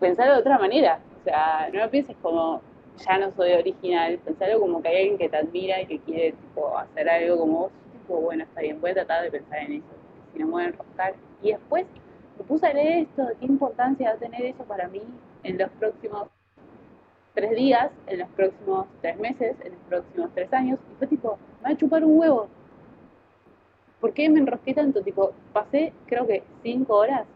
[0.00, 2.60] pensarlo de otra manera, o sea, no lo pienses como,
[3.04, 6.32] ya no soy original, pensarlo como que hay alguien que te admira y que quiere
[6.32, 9.72] tipo, hacer algo como vos, tipo, bueno, está bien, voy a tratar de pensar en
[9.72, 9.86] eso,
[10.32, 11.14] si no me voy a enroscar.
[11.42, 11.86] Y después
[12.44, 15.02] puse leer esto, qué importancia va a tener eso para mí
[15.42, 16.28] en los próximos
[17.34, 21.38] tres días, en los próximos tres meses, en los próximos tres años, y fue tipo,
[21.62, 22.48] me va a chupar un huevo.
[24.00, 25.02] ¿Por qué me enrosqué tanto?
[25.02, 27.26] Tipo, pasé creo que cinco horas.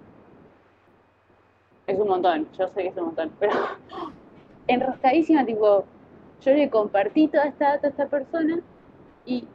[1.87, 3.53] Es un montón, yo sé que es un montón, pero
[4.67, 5.85] enroscadísima, tipo,
[6.41, 8.61] yo le compartí toda esta data a esta persona
[9.25, 9.47] y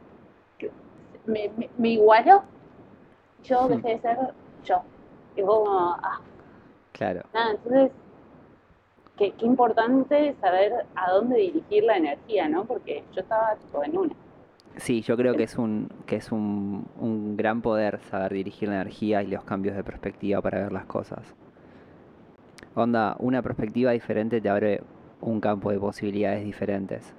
[1.26, 2.42] me, me, igualó.
[3.44, 4.18] Yo dejé de ser
[4.64, 4.82] yo.
[5.38, 6.20] Y fue como, ah,
[6.92, 7.22] Claro.
[7.32, 7.92] nada, entonces,
[9.16, 12.64] qué, qué importante saber a dónde dirigir la energía, ¿no?
[12.64, 14.14] Porque yo estaba tipo en una.
[14.76, 18.76] Sí, yo creo que es un, que es un, un gran poder saber dirigir la
[18.76, 21.34] energía y los cambios de perspectiva para ver las cosas.
[22.74, 24.82] Onda, una perspectiva diferente te abre
[25.20, 27.14] un campo de posibilidades diferentes.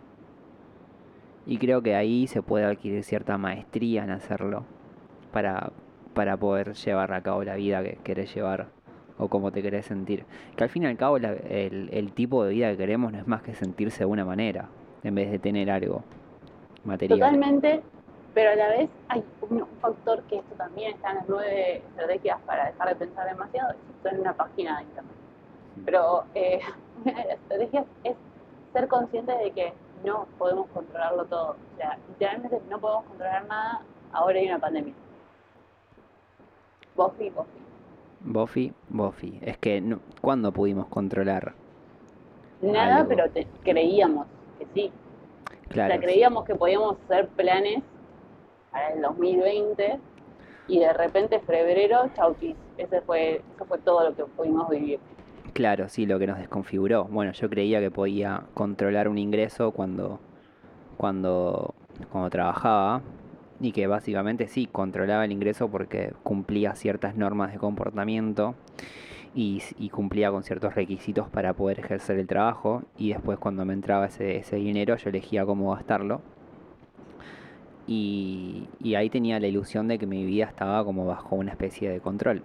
[1.45, 4.65] Y creo que ahí se puede adquirir cierta maestría en hacerlo
[5.32, 5.71] para,
[6.19, 8.67] para poder llevar a cabo la vida que querés llevar
[9.17, 10.25] o como te querés sentir.
[10.58, 13.19] Que al fin y al cabo la- el, el tipo de vida que queremos no
[13.19, 14.67] es más que sentirse de una manera
[15.01, 16.03] en vez de tener algo
[16.84, 17.19] material.
[17.19, 17.82] Totalmente,
[18.34, 22.38] pero a la vez hay un, factor que esto también está en las nueve estrategias
[22.41, 25.15] para dejar de pensar demasiado, esto en una página de internet.
[25.86, 26.60] Pero eh,
[27.05, 28.17] una de las estrategias es
[28.73, 31.51] ser consciente de que no podemos controlarlo todo.
[31.51, 34.93] O sea, literalmente no podemos controlar nada, ahora hay una pandemia.
[36.99, 37.59] Buffy, Buffy.
[38.19, 39.39] Buffy, Buffy.
[39.41, 41.53] Es que, no, ¿cuándo pudimos controlar?
[42.62, 43.23] Nada, pero
[43.63, 44.91] creíamos que sí.
[45.69, 45.93] Claro.
[45.93, 47.81] O sea, creíamos que podíamos hacer planes
[48.69, 49.97] para el 2020
[50.67, 52.57] y de repente febrero, chautis.
[52.77, 54.99] Ese fue, eso fue todo lo que pudimos vivir.
[55.53, 57.05] Claro, sí, lo que nos desconfiguró.
[57.05, 60.19] Bueno, yo creía que podía controlar un ingreso cuando,
[60.97, 61.73] cuando,
[62.12, 63.01] cuando trabajaba
[63.60, 68.56] y que básicamente sí, controlaba el ingreso porque cumplía ciertas normas de comportamiento
[69.36, 74.08] y, cumplía con ciertos requisitos para poder ejercer el trabajo y después cuando me entraba
[74.08, 76.22] ese, ese dinero yo elegía cómo gastarlo
[77.88, 81.89] y, y ahí tenía la ilusión de que mi vida estaba como bajo una especie
[81.89, 82.43] de control.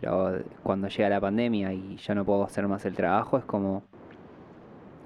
[0.00, 3.84] Pero cuando llega la pandemia y ya no puedo hacer más el trabajo, es como.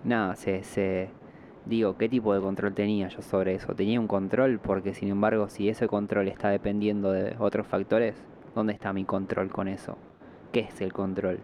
[0.05, 1.11] Nada, se, se.
[1.69, 3.75] Digo, ¿qué tipo de control tenía yo sobre eso?
[3.75, 8.17] Tenía un control porque, sin embargo, si ese control está dependiendo de otros factores,
[8.55, 9.99] ¿dónde está mi control con eso?
[10.51, 11.41] ¿Qué es el control?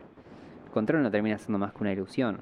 [0.64, 2.38] El control no termina siendo más que una ilusión.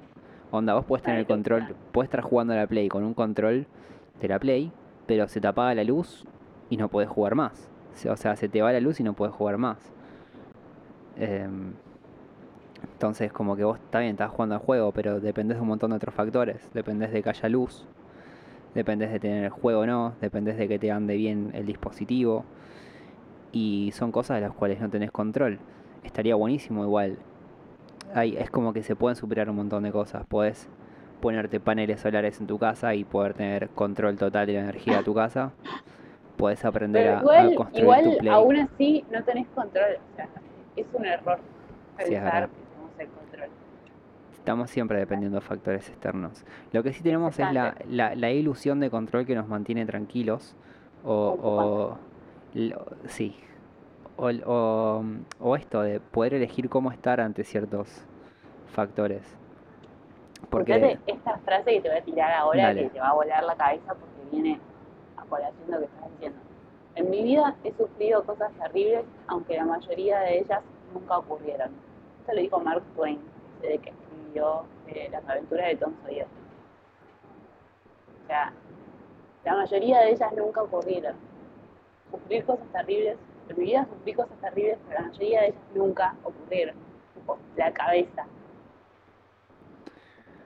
[0.52, 3.66] Onda, vos puedes tener el control, puedes estar jugando a la Play con un control
[4.20, 4.70] de la Play,
[5.06, 6.24] pero se te apaga la luz
[6.70, 7.68] y no puedes jugar más.
[8.08, 9.78] O sea, se te va la luz y no puedes jugar más.
[11.16, 11.72] Em,
[12.82, 15.90] entonces, como que vos está bien, estás jugando al juego, pero dependes de un montón
[15.90, 16.68] de otros factores.
[16.72, 17.84] Dependes de que haya luz,
[18.74, 22.44] dependes de tener el juego o no, dependes de que te ande bien el dispositivo.
[23.50, 25.58] Y son cosas de las cuales no tenés control.
[26.04, 27.18] Estaría buenísimo igual.
[28.14, 30.24] Hay, es como que se pueden superar un montón de cosas.
[30.28, 30.68] Puedes
[31.20, 35.04] ponerte paneles solares en tu casa y poder tener control total de la energía de
[35.04, 35.52] tu casa.
[36.36, 37.22] Puedes aprender a,
[37.54, 39.96] construir igual, tu aún así no tenés control.
[40.12, 40.28] O sea,
[40.76, 41.38] es un error
[41.96, 42.61] pensar control.
[44.42, 46.44] Estamos siempre dependiendo de factores externos.
[46.72, 50.56] Lo que sí tenemos es la, la, ilusión de control que nos mantiene tranquilos.
[51.04, 51.96] O,
[53.06, 53.36] sí.
[54.16, 55.04] O,
[55.38, 58.04] o, esto de poder elegir cómo estar ante ciertos
[58.66, 59.22] factores.
[60.50, 63.54] Porque esta frase que te voy a tirar ahora que te va a volar la
[63.54, 64.58] cabeza porque viene
[65.18, 66.38] a colación lo que estás diciendo.
[66.96, 71.70] En mi vida he sufrido cosas terribles, aunque la mayoría de ellas nunca ocurrieron.
[72.22, 73.20] Esto lo dijo Mark Twain,
[73.60, 74.01] desde que
[74.34, 76.26] eh, Las aventuras de Tom Sawyer.
[78.24, 78.52] O sea,
[79.44, 81.14] la mayoría de ellas nunca ocurrieron.
[82.10, 83.16] Sufrir cosas terribles,
[83.48, 86.76] en mi vida sufrí cosas terribles, pero la mayoría de ellas nunca ocurrieron.
[87.14, 88.26] Tipo, la cabeza.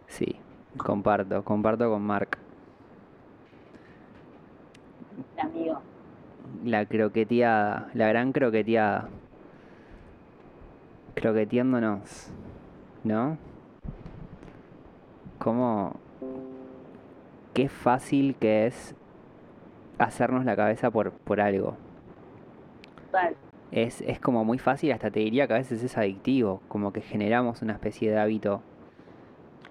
[0.07, 0.40] Sí,
[0.77, 2.38] comparto, comparto con Mark.
[5.38, 5.81] amigo
[6.64, 9.09] la croqueteada, la gran croqueteada.
[11.14, 12.31] Croqueteándonos,
[13.05, 13.38] ¿no?
[15.38, 15.96] Cómo...
[17.55, 18.94] Qué fácil que es
[19.99, 21.77] hacernos la cabeza por, por algo.
[23.72, 27.01] Es, es como muy fácil, hasta te diría que a veces es adictivo, como que
[27.01, 28.61] generamos una especie de hábito.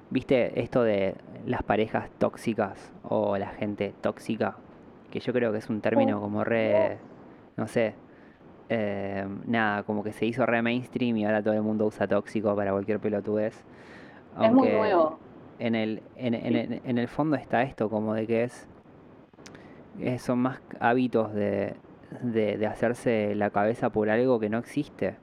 [0.09, 4.57] ¿Viste esto de las parejas tóxicas o la gente tóxica?
[5.15, 6.97] que yo creo que es un término como re,
[7.55, 7.95] no sé,
[8.67, 12.53] eh, nada, como que se hizo re mainstream y ahora todo el mundo usa tóxico
[12.53, 13.63] para cualquier pelotudez.
[14.35, 15.17] Aunque es muy nuevo.
[15.59, 18.67] En el, en, en, en el fondo está esto, como de que es,
[20.21, 21.75] son más hábitos de,
[22.21, 25.15] de, de hacerse la cabeza por algo que no existe.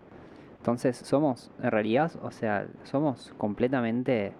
[0.59, 4.33] Entonces somos, en realidad, o sea, somos completamente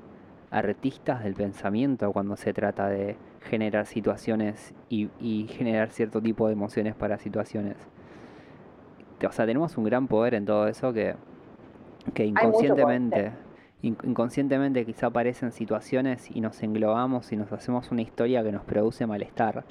[0.53, 5.09] artistas del pensamiento cuando se trata de generar situaciones y,
[5.49, 7.77] generar cierto tipo de emociones para situaciones.
[9.27, 11.15] O sea, tenemos un gran poder en todo eso que,
[12.13, 13.33] que inconscientemente,
[13.83, 19.07] inconscientemente quizá aparecen situaciones y nos englobamos y nos hacemos una historia que nos produce
[19.07, 19.65] malestar,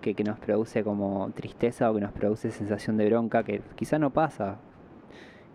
[0.00, 3.98] que, que nos produce como tristeza o que nos produce sensación de bronca, que quizá
[3.98, 4.58] no pasa.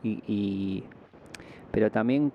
[0.01, 0.83] Y, y,
[1.71, 2.31] pero también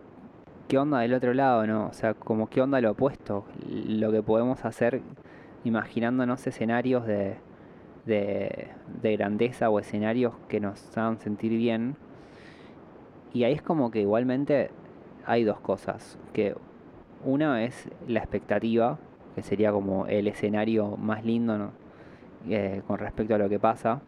[0.69, 1.87] qué onda del otro lado, ¿no?
[1.87, 5.03] O sea, como qué onda lo opuesto, lo que podemos hacer
[5.65, 7.37] imaginándonos escenarios de,
[8.07, 11.97] de, grandeza o escenarios que nos hagan sentir bien.
[13.33, 14.71] Y ahí es como que igualmente
[15.27, 16.55] hay dos cosas, que
[17.25, 18.99] una es la expectativa,
[19.35, 21.73] que sería como el escenario más lindo ¿no?
[22.49, 24.03] Eh, con respecto a lo que pasa.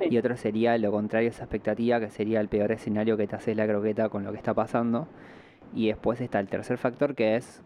[0.00, 3.36] Y otro sería lo contrario a esa expectativa, que sería el peor escenario que te
[3.36, 5.06] haces la croqueta con lo que está pasando.
[5.74, 7.62] Y después está el tercer factor que es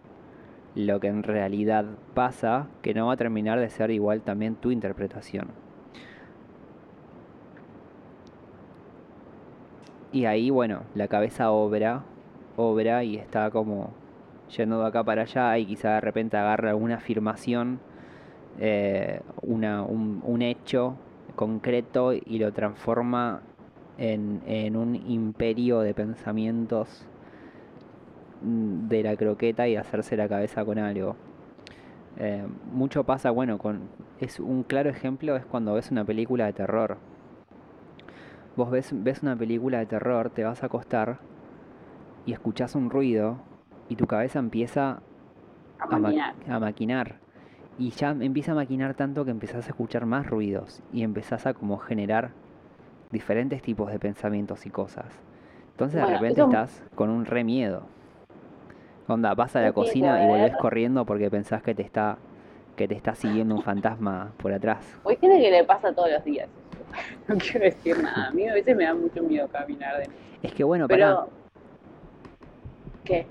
[0.74, 4.70] lo que en realidad pasa, que no va a terminar de ser igual también tu
[4.70, 5.48] interpretación.
[10.12, 12.04] Y ahí, bueno, la cabeza obra,
[12.58, 13.90] obra y está como
[14.56, 17.80] yendo de acá para allá y quizá de repente agarra alguna afirmación,
[18.58, 20.96] eh, una, un, hecho
[21.36, 23.42] concreto y lo transforma
[23.98, 27.06] en, en un imperio de pensamientos
[28.42, 31.16] de la croqueta y hacerse la cabeza con algo.
[32.18, 33.82] Eh, mucho pasa, bueno, con
[34.20, 36.96] es un claro ejemplo es cuando ves una película de terror.
[38.56, 41.18] Vos ves, ves una película de terror, te vas a acostar
[42.26, 43.38] y escuchás un ruido
[43.88, 45.00] y tu cabeza empieza
[45.78, 46.34] A a, ma- maquinar.
[46.48, 47.14] a maquinar.
[47.78, 51.54] Y ya empieza a maquinar tanto que empezás a escuchar más ruidos y empezás a
[51.54, 52.30] como generar
[53.12, 55.06] diferentes tipos de pensamientos y cosas.
[55.72, 57.82] Entonces de repente eso- estás con un re miedo.
[59.06, 62.18] Onda, vas a la tiene cocina y volvés corriendo porque pensás que te está
[62.76, 64.84] que te está siguiendo un fantasma por atrás.
[65.04, 66.48] Hay gente que le pasa todos los días.
[67.28, 68.28] No quiero decir nada.
[68.28, 70.08] A mí a veces me da mucho miedo caminar de.
[70.42, 71.28] Es que bueno, pará, Pero.
[73.08, 73.26] ¿Qué?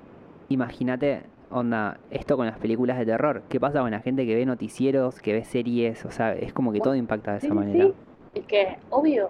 [0.49, 1.21] imagínate,
[1.51, 3.43] onda, esto con las películas de terror.
[3.47, 6.03] ¿Qué pasa con la gente que ve noticieros, que ve series?
[6.05, 7.85] O sea, es como que todo impacta de esa manera.
[7.85, 7.93] sí.
[8.33, 9.29] Es que, obvio,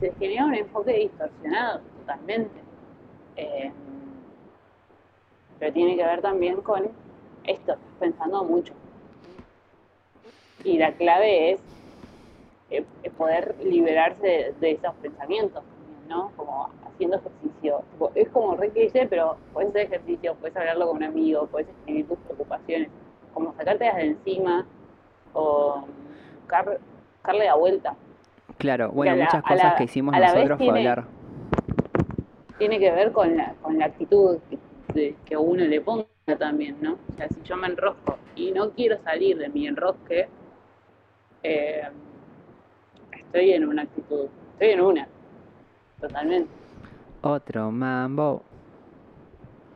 [0.00, 2.60] se genera un enfoque distorsionado totalmente.
[3.36, 3.72] Eh,
[5.58, 8.72] pero tiene que ver también con esto, estás pensando mucho.
[10.64, 11.60] Y la clave es
[12.70, 15.64] eh, eh, poder liberarse de, de esos pensamientos,
[16.08, 16.30] ¿no?
[16.36, 17.82] Como haciendo ejercicio.
[17.92, 21.68] Tipo, Es como re cliché, pero puedes hacer ejercicio, puedes hablarlo con un amigo, puedes
[21.68, 22.88] escribir tus preocupaciones,
[23.34, 24.66] como sacártelas de encima
[25.34, 25.84] o
[26.40, 26.78] buscar,
[27.16, 27.96] buscarle la vuelta.
[28.58, 31.04] Claro, bueno, la- muchas cosas la- que hicimos nosotros fue hablar.
[32.58, 34.38] tiene que ver con la, con la actitud
[34.94, 36.06] que, que uno le ponga
[36.38, 36.92] también, ¿no?
[36.92, 40.28] O sea, si yo me enrosco y no quiero salir de mi enrosque,
[41.42, 41.82] eh,
[43.12, 45.08] estoy en una actitud, estoy en una,
[46.00, 46.50] totalmente,
[47.22, 48.42] Otro mambo.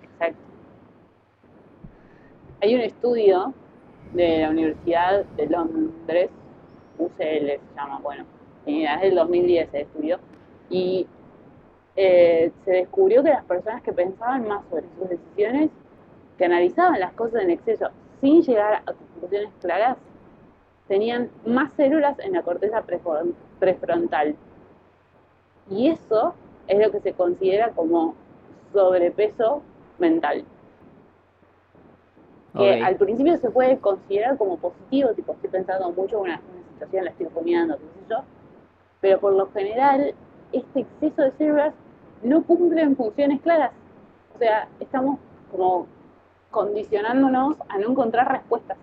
[0.03, 0.41] exacto.
[2.61, 3.55] Hay un estudio
[4.15, 6.31] de la Universidad de Londres,
[6.99, 8.25] UCL se llama, bueno,
[8.67, 10.19] es del 2010 el estudio,
[10.71, 11.07] y
[11.95, 15.71] eh, se descubrió que las personas que pensaban más sobre sus decisiones,
[16.39, 17.91] que analizaban las cosas en exceso
[18.21, 19.97] sin llegar a conclusiones claras,
[20.89, 24.35] tenían más células en la corteza prefron- prefrontal.
[25.71, 26.35] Y eso
[26.69, 28.15] es lo que se considera como
[28.73, 29.63] sobrepeso
[29.99, 30.45] mental.
[32.57, 36.73] Que al principio se puede considerar como positivo, tipo estoy pensando mucho en una, una
[36.73, 38.23] situación, la estoy rumiando, qué sé yo,
[39.03, 40.15] pero por lo general
[40.53, 41.75] este exceso de células
[42.23, 43.73] no cumplen funciones claras.
[44.35, 45.19] O sea, estamos
[45.51, 45.87] como
[46.51, 48.79] condicionándonos a no encontrar respuestas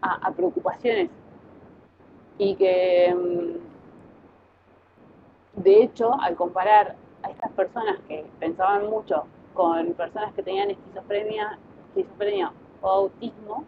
[0.00, 1.10] a, a preocupaciones.
[2.38, 3.69] Y que, mm,
[5.54, 9.24] de hecho, al comparar a estas personas que pensaban mucho
[9.54, 13.64] con personas que tenían esquizofrenia, esquizofrenia o autismo,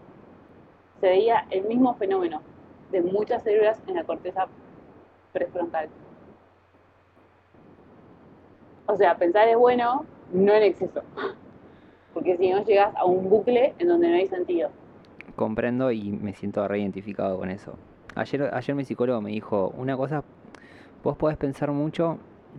[1.00, 2.40] se veía el mismo fenómeno
[2.90, 4.46] de muchas células en la corteza
[5.32, 5.88] prefrontal.
[8.86, 11.02] O sea, pensar es bueno, no en exceso.
[12.14, 14.70] Porque si no llegas a un bucle en donde no hay sentido.
[15.34, 17.74] Comprendo y me siento reidentificado con eso.
[18.14, 20.22] Ayer, ayer mi psicólogo me dijo, una cosa,
[21.02, 22.18] vos podés pensar mucho,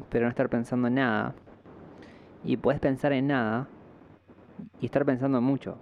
[0.09, 1.33] pero no estar pensando en nada.
[2.43, 3.67] Y podés pensar en nada
[4.79, 5.77] y estar pensando en mucho.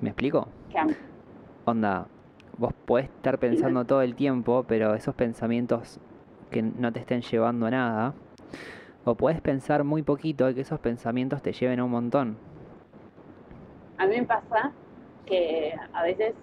[0.00, 0.48] ¿Me explico?
[1.64, 2.06] Onda,
[2.58, 6.00] vos podés estar pensando todo el tiempo, pero esos pensamientos
[6.50, 8.14] que no te estén llevando a nada.
[9.04, 12.36] O podés pensar muy poquito y que esos pensamientos te lleven a un montón.
[13.98, 14.72] A mí me pasa
[15.24, 16.34] que a veces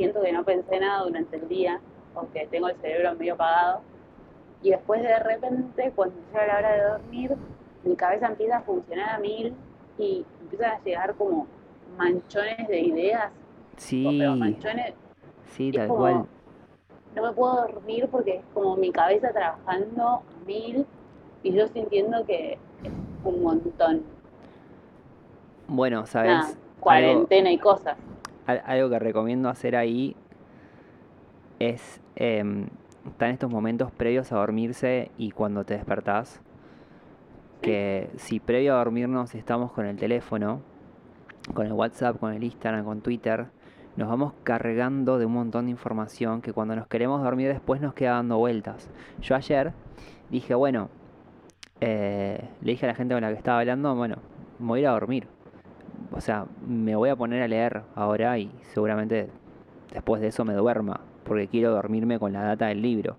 [0.00, 1.78] siento que no pensé nada durante el día,
[2.14, 3.82] o que tengo el cerebro medio apagado,
[4.62, 7.36] y después de repente, cuando llega la hora de dormir,
[7.84, 9.54] mi cabeza empieza a funcionar a mil
[9.98, 11.46] y empiezan a llegar como
[11.98, 13.30] manchones de ideas,
[13.76, 14.94] Sí, pero manchones,
[15.50, 16.24] sí, tal como- cual.
[17.14, 20.86] no me puedo dormir porque es como mi cabeza trabajando a mil
[21.42, 22.92] y yo sintiendo que es
[23.22, 24.02] un montón.
[25.68, 26.30] Bueno, ¿sabes?
[26.32, 27.98] Algo, cuarentena y cosas.
[28.50, 30.16] Al- algo que recomiendo hacer ahí
[31.58, 32.66] es em,
[33.06, 36.40] estar en estos momentos previos a dormirse y cuando te despertás.
[37.60, 40.62] Que si previo a dormirnos estamos con el teléfono,
[41.52, 43.46] con el WhatsApp, con el Instagram, con Twitter,
[43.96, 47.92] nos vamos cargando de un montón de información que cuando nos queremos dormir después nos
[47.92, 48.88] queda dando vueltas.
[49.20, 49.72] Yo ayer
[50.30, 50.88] dije, bueno,
[51.82, 54.16] eh, le dije a la gente con la que estaba hablando, bueno,
[54.58, 55.26] me voy a ir a dormir.
[56.12, 59.28] O sea, me voy a poner a leer ahora y seguramente
[59.92, 63.16] después de eso me duerma, porque quiero dormirme con la data del libro.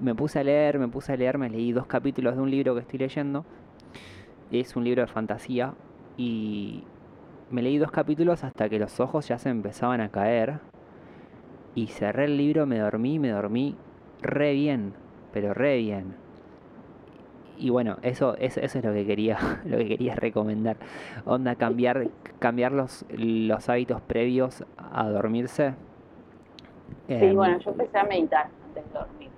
[0.00, 2.74] Me puse a leer, me puse a leer, me leí dos capítulos de un libro
[2.74, 3.44] que estoy leyendo.
[4.50, 5.74] Es un libro de fantasía
[6.16, 6.84] y
[7.50, 10.60] me leí dos capítulos hasta que los ojos ya se empezaban a caer.
[11.74, 13.76] Y cerré el libro, me dormí, me dormí
[14.22, 14.92] re bien,
[15.32, 16.14] pero re bien.
[17.60, 20.78] Y bueno, eso, eso, eso es lo que quería, lo que quería recomendar.
[21.26, 22.08] Onda, cambiar,
[22.38, 25.74] cambiar los, los hábitos previos a dormirse.
[27.06, 29.30] Sí, Em, bueno, yo empecé a meditar antes de dormir.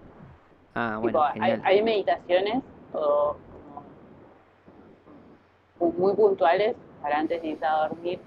[0.75, 2.63] Ah, Tipo, bueno, hay, meditaciones
[2.93, 3.37] o,
[5.79, 8.21] como muy puntuales para antes de irse a dormir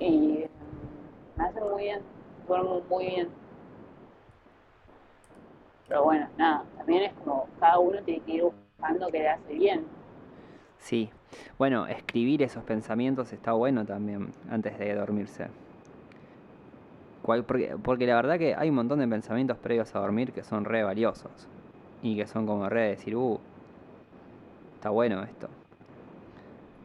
[0.00, 0.44] y
[1.36, 2.00] me hacen muy bien,
[2.48, 3.28] duermo muy bien.
[5.88, 8.44] Pero bueno, nada, también es como cada uno tiene que ir
[9.48, 9.84] bien.
[10.78, 11.10] Sí.
[11.58, 15.46] Bueno, escribir esos pensamientos está bueno también antes de dormirse.
[17.24, 20.64] Porque, porque la verdad que hay un montón de pensamientos previos a dormir que son
[20.64, 21.48] re valiosos.
[22.02, 23.38] Y que son como re de decir, uh,
[24.74, 25.48] está bueno esto.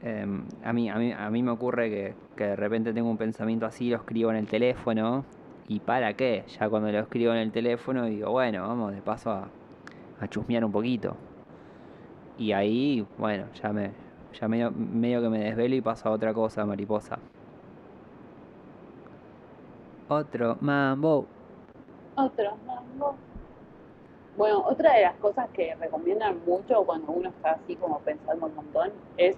[0.03, 3.17] Em, a mí, a mí, a mí me ocurre que, que de repente tengo un
[3.17, 5.25] pensamiento así, lo escribo en el teléfono.
[5.67, 6.43] ¿Y para qué?
[6.59, 9.49] Ya cuando lo escribo en el teléfono digo, bueno, vamos de paso a,
[10.19, 11.17] a chusmear un poquito.
[12.37, 13.91] Y ahí, bueno, ya me,
[14.39, 17.17] ya medio, medio que me desvelo y paso a otra cosa, mariposa.
[20.07, 21.25] Otro mambo.
[22.15, 23.15] Otro mambo.
[24.37, 28.55] Bueno, otra de las cosas que recomiendan mucho cuando uno está así como pensando un
[28.55, 29.35] montón es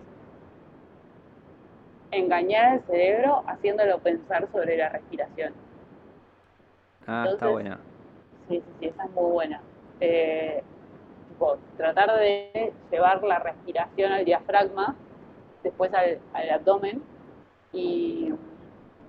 [2.12, 5.54] engañar al cerebro haciéndolo pensar sobre la respiración.
[7.08, 7.80] Ah, está buena.
[8.50, 9.62] Sí, sí, sí, esa es muy buena.
[10.02, 10.62] Eh,
[11.78, 14.96] tratar de llevar la respiración al diafragma,
[15.64, 17.02] después al, al abdomen,
[17.74, 18.34] y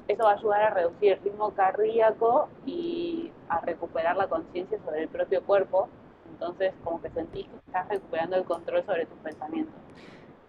[0.08, 5.02] eso va a ayudar a reducir el ritmo cardíaco y a recuperar la conciencia sobre
[5.02, 5.88] el propio cuerpo.
[6.32, 9.74] Entonces, como que sentís que estás recuperando el control sobre tus pensamientos.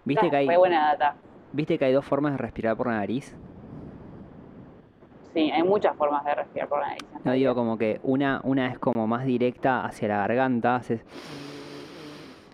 [0.06, 1.16] ¿Viste que hay, Muy buena data.
[1.54, 3.36] ¿viste que hay dos formas de respirar por la nariz?
[5.34, 7.04] Sí, hay muchas formas de respirar por la nariz.
[7.24, 11.06] No digo como que una, una es como más directa hacia la garganta, haces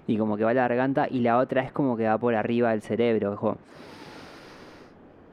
[0.07, 2.33] y como que va a la garganta, y la otra es como que va por
[2.35, 3.35] arriba del cerebro.
[3.35, 3.57] como-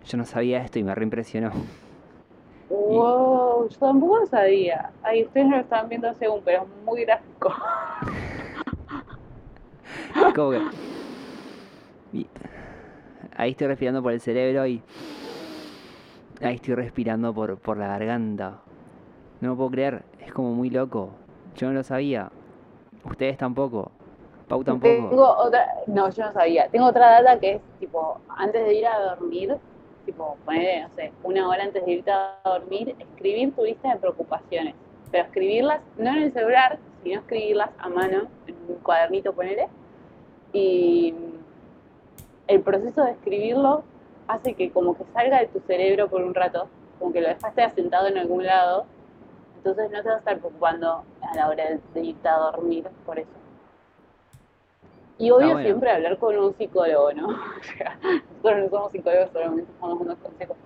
[0.06, 1.50] Yo no sabía esto y me reimpresionó.
[2.68, 4.90] Wow, yo tampoco sabía.
[5.02, 7.54] Ay, ustedes no lo estaban viendo según, pero es muy gráfico.
[10.34, 10.60] Como que.
[12.12, 12.26] y-
[13.36, 14.82] ahí estoy respirando por el cerebro y.
[16.42, 18.58] Ahí estoy respirando por, por la garganta.
[19.40, 21.10] No lo puedo creer, es como muy loco.
[21.56, 22.30] Yo no lo sabía.
[23.04, 23.92] Ustedes tampoco.
[24.54, 25.08] Pau tampoco.
[25.08, 26.68] Tengo otra, no, yo no sabía.
[26.68, 29.56] Tengo otra data que es tipo, antes de ir a dormir,
[30.06, 33.96] tipo, poner, no sé, una hora antes de irte a dormir, escribir tu lista de
[33.96, 34.76] preocupaciones.
[35.10, 39.68] Pero escribirlas no en el celular, sino escribirlas a mano, en un cuadernito, ponele.
[40.52, 41.14] Y
[42.46, 43.82] el proceso de escribirlo
[44.28, 46.68] hace que como que salga de tu cerebro por un rato,
[47.00, 48.86] como que lo dejaste asentado en algún lado,
[49.56, 52.86] entonces no te vas a estar preocupando a la hora de, de irte a dormir
[53.04, 53.43] por eso.
[55.18, 55.60] Y obvio bueno.
[55.62, 57.28] siempre hablar con un psicólogo, ¿no?
[57.60, 57.98] O sea,
[58.42, 60.56] nosotros no somos psicólogos, solamente somos unos consejos.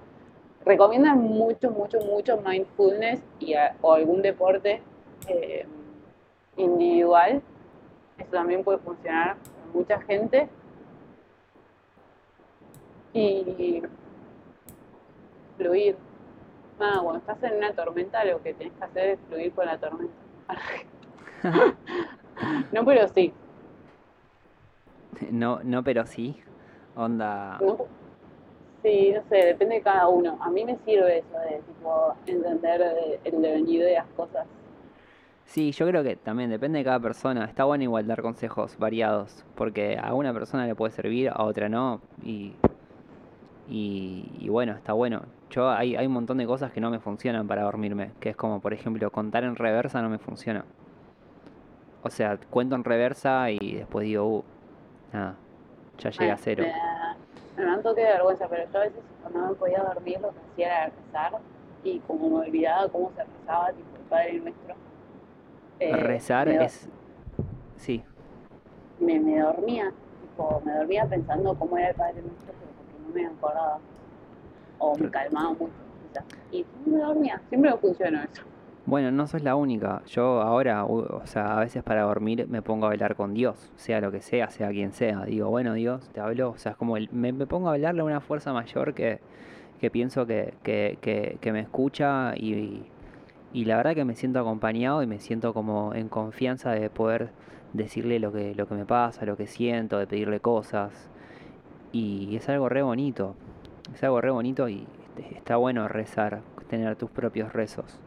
[0.64, 4.82] Recomiendan mucho, mucho, mucho mindfulness y a- o algún deporte
[5.28, 5.66] eh,
[6.57, 7.42] individual.
[8.18, 10.49] Eso también puede funcionar con mucha gente.
[13.12, 13.82] Y
[15.57, 15.96] fluir.
[16.78, 19.78] Nada, cuando estás en una tormenta, lo que tenés que hacer es fluir con la
[19.78, 20.14] tormenta.
[22.72, 23.32] no, pero sí.
[25.30, 26.36] No, no, pero sí.
[26.96, 27.59] Onda.
[27.61, 27.78] ¿no?
[28.82, 30.38] Sí, no sé, depende de cada uno.
[30.40, 34.46] A mí me sirve eso de tipo entender el devenir de las cosas.
[35.44, 37.44] Sí, yo creo que también depende de cada persona.
[37.46, 41.68] Está bueno igual dar consejos variados, porque a una persona le puede servir, a otra
[41.68, 42.52] no, y,
[43.68, 45.22] y, y bueno, está bueno.
[45.50, 48.36] Yo hay, hay un montón de cosas que no me funcionan para dormirme, que es
[48.36, 50.64] como, por ejemplo, contar en reversa no me funciona.
[52.02, 54.44] O sea, cuento en reversa y después digo, uh,
[55.12, 55.40] nada,
[55.98, 56.64] ya llegué a cero.
[56.64, 57.16] Me da,
[57.56, 60.20] me da un toque de vergüenza, pero yo a veces cuando no me podía dormir
[60.20, 61.42] lo que hacía era rezar
[61.82, 64.76] y como me olvidaba cómo se rezaba, tipo el Padre Nuestro.
[65.78, 66.88] eh, Rezar es...
[67.76, 68.04] Sí,
[68.98, 73.09] me, me dormía, tipo, me dormía pensando cómo era el Padre Nuestro, pero porque no
[73.14, 73.80] me acordaba.
[74.78, 76.24] O me calmaba mucho, quizás.
[76.50, 78.42] Y me dormía, siempre me funcionó eso.
[78.89, 80.03] Bueno, no sos la única.
[80.07, 84.01] Yo ahora, o sea, a veces para dormir me pongo a hablar con Dios, sea
[84.01, 85.26] lo que sea, sea quien sea.
[85.26, 86.49] Digo, bueno, Dios, te hablo.
[86.53, 89.20] O sea, es como el- me, pongo a hablarle a una fuerza mayor que,
[89.78, 90.97] que pienso que, que,
[91.39, 92.84] que, me escucha y,
[93.53, 97.30] y la verdad que me siento acompañado y me siento como en confianza de poder
[97.74, 101.11] decirle lo que, lo que me pasa, lo que siento, de pedirle cosas.
[101.93, 103.34] Y es algo re bonito.
[103.95, 108.01] Es algo re bonito y este- está bueno rezar, tener tus propios rezos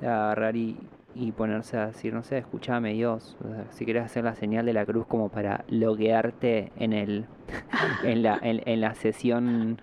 [0.00, 4.24] agarrar y, y ponerse a decir, no sé, escúchame Dios, o sea, si quieres hacer
[4.24, 7.26] la señal de la cruz como para loguearte en el
[8.04, 9.80] en la, en, en la sesión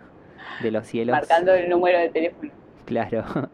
[0.60, 2.52] de los cielos, Marcando el número de teléfono.
[2.86, 3.24] claro,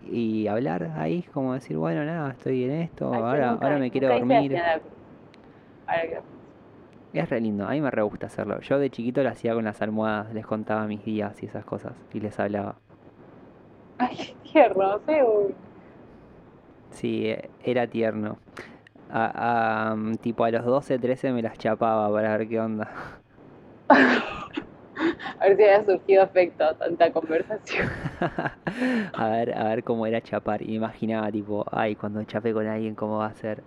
[0.00, 3.90] y hablar ahí, como decir, bueno, nada, estoy en esto, Ay, ahora, nunca- ahora me
[3.90, 4.52] quiero dormir.
[5.86, 6.18] Ahora que
[7.14, 8.60] Es re lindo, a mí me re gusta hacerlo.
[8.60, 11.94] Yo de chiquito lo hacía con las almohadas, les contaba mis días y esas cosas,
[12.12, 12.76] y les hablaba.
[13.98, 15.54] Ay, qué tierno, sí, uy.
[16.90, 18.38] Sí, era tierno.
[19.08, 22.90] A, a, mm, tipo a los 12, 13 me las chapaba para ver qué onda.
[25.40, 27.90] A ver si había surgido efecto a tanta conversación.
[29.12, 30.62] A ver, a ver cómo era chapar.
[30.62, 33.64] Y me imaginaba, tipo, ay, cuando chape con alguien, cómo va a ser.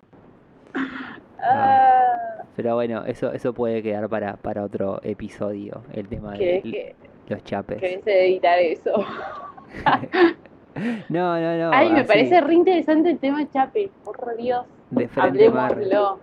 [1.40, 6.64] Ah, Pero bueno, eso, eso puede quedar para, para otro episodio, el tema de ¿Querés
[6.64, 6.96] l- que,
[7.28, 8.00] los chapes.
[8.00, 8.94] querés editar eso?
[11.10, 11.72] No, no, no.
[11.74, 14.66] Ay, me así, parece re interesante el tema Chape, por Dios.
[14.92, 15.72] de frente mar.
[15.72, 16.20] Hablemoslo.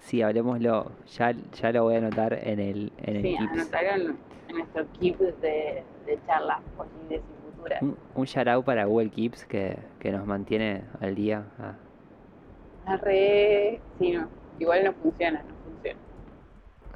[0.00, 0.92] Sí, hablemoslo.
[1.06, 4.84] Ya, ya lo voy a anotar en el, en el Sí, anotarlo en, en nuestro
[5.00, 7.82] keep de, de charlas posibles y futuras.
[7.82, 11.44] Un, un shout out para Google Keeps que, que nos mantiene al día.
[11.58, 11.74] Ah,
[12.94, 13.80] Es re...
[13.98, 14.28] Sí, no.
[14.58, 15.98] Igual no funciona, no funciona.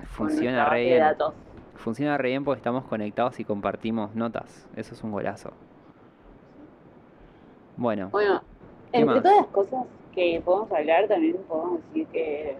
[0.04, 1.00] Funciona re base de bien.
[1.00, 1.34] datos.
[1.76, 4.66] Funciona re bien porque estamos conectados y compartimos notas.
[4.76, 5.50] Eso es un golazo.
[7.76, 8.42] Bueno, Bueno,
[8.90, 9.22] ¿Qué entre más?
[9.22, 12.56] todas las cosas que podemos hablar, también podemos decir que,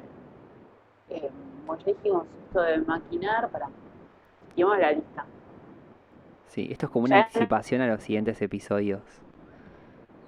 [1.08, 1.30] eh,
[1.66, 3.68] como ya dijimos, esto de maquinar, para,
[4.54, 5.24] digamos la lista.
[6.48, 9.02] sí, esto es como una Ya- anticipación a los siguientes episodios.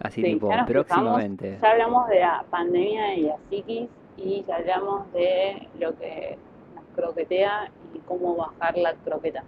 [0.01, 1.59] Así Sí, tipo, ya próximamente.
[1.61, 6.39] ya hablamos de la pandemia y la psiquis y ya hablamos de lo que
[6.75, 9.45] nos croquetea y cómo bajar la croqueta.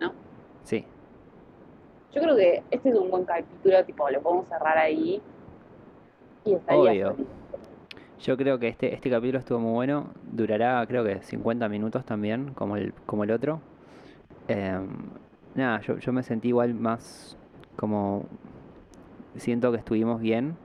[0.00, 0.12] ¿No?
[0.64, 0.84] Sí,
[2.12, 5.22] Yo creo que este es un buen capítulo, tipo, lo podemos cerrar ahí
[6.44, 7.16] y estaría Obvio.
[8.20, 10.10] yo creo que este, este capítulo estuvo muy bueno.
[10.32, 13.60] Durará, creo que 50 minutos también, como el, como el otro.
[14.48, 14.88] Em,
[15.54, 17.36] nada, yo, yo me sentí igual más
[17.76, 18.24] como...
[19.36, 20.56] Siento que estuvimos bien.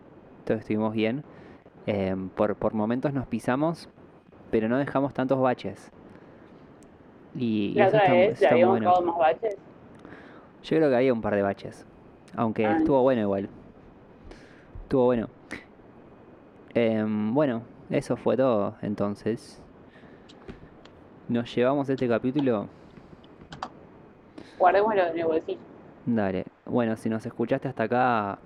[0.45, 1.23] Que estuvimos bien.
[1.85, 3.89] Em, por, por momentos nos pisamos,
[4.51, 5.89] pero no dejamos tantos baches.
[7.35, 8.89] Y, y La eso otra está, vez está bueno.
[8.89, 9.55] dejado más baches.
[10.63, 11.85] Yo creo que había un par de baches.
[12.35, 13.49] Aunque Ah, estuvo bueno igual.
[14.83, 15.27] Estuvo bueno.
[16.73, 19.61] Em, bueno, eso fue todo entonces.
[21.27, 22.67] Nos llevamos este capítulo.
[24.59, 25.59] Guardémoslo en el bolsillo.
[26.05, 26.45] Dale.
[26.65, 28.39] Bueno, si nos escuchaste hasta acá,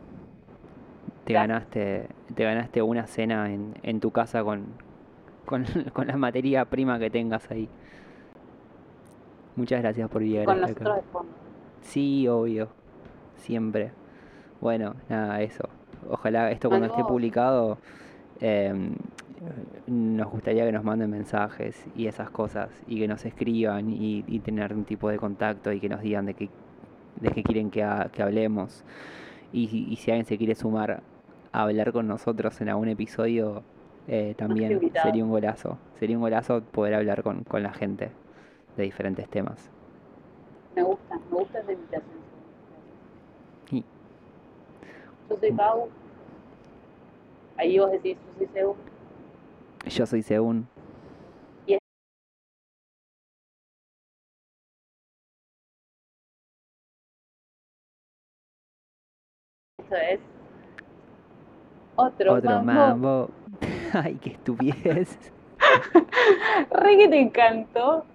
[1.26, 1.48] te Gracias.
[1.50, 4.66] ganaste, te ganaste una cena en, en tu casa con,
[5.46, 7.68] con, con la materia prima que tengas ahí.
[9.56, 11.32] Muchas gracias por llegar Con nosotros de fondo.
[11.82, 12.68] Sí, obvio.
[13.38, 13.92] Siempre.
[14.60, 15.70] Bueno, nada, eso.
[16.10, 17.78] Ojalá esto cuando esté publicado
[18.40, 18.96] em,
[19.88, 24.40] nos gustaría que nos manden mensajes y esas cosas y que nos escriban y, y
[24.40, 26.50] tener un tipo de contacto y que nos digan de qué,
[27.22, 28.84] de qué quieren que, ha- que hablemos.
[29.54, 31.02] Y, y si alguien se quiere sumar
[31.52, 33.64] a hablar con nosotros en algún episodio,
[34.08, 35.78] eh, también sería un golazo.
[36.00, 38.12] Sería un golazo poder hablar con, con la gente
[38.78, 39.70] de diferentes temas.
[40.76, 42.16] Me gusta, me gusta esa invitación.
[43.72, 43.84] Y-
[45.30, 45.90] Yo soy Pau.
[47.58, 48.76] Ahí vos decís, yo soy Seu.
[49.86, 50.66] Yo soy.
[59.80, 60.20] Esto es
[61.96, 62.74] otro, Otro mambo.
[62.74, 63.30] mambo.
[64.04, 65.18] Ay, qué estupidez.
[66.72, 68.06] Re que te encantó.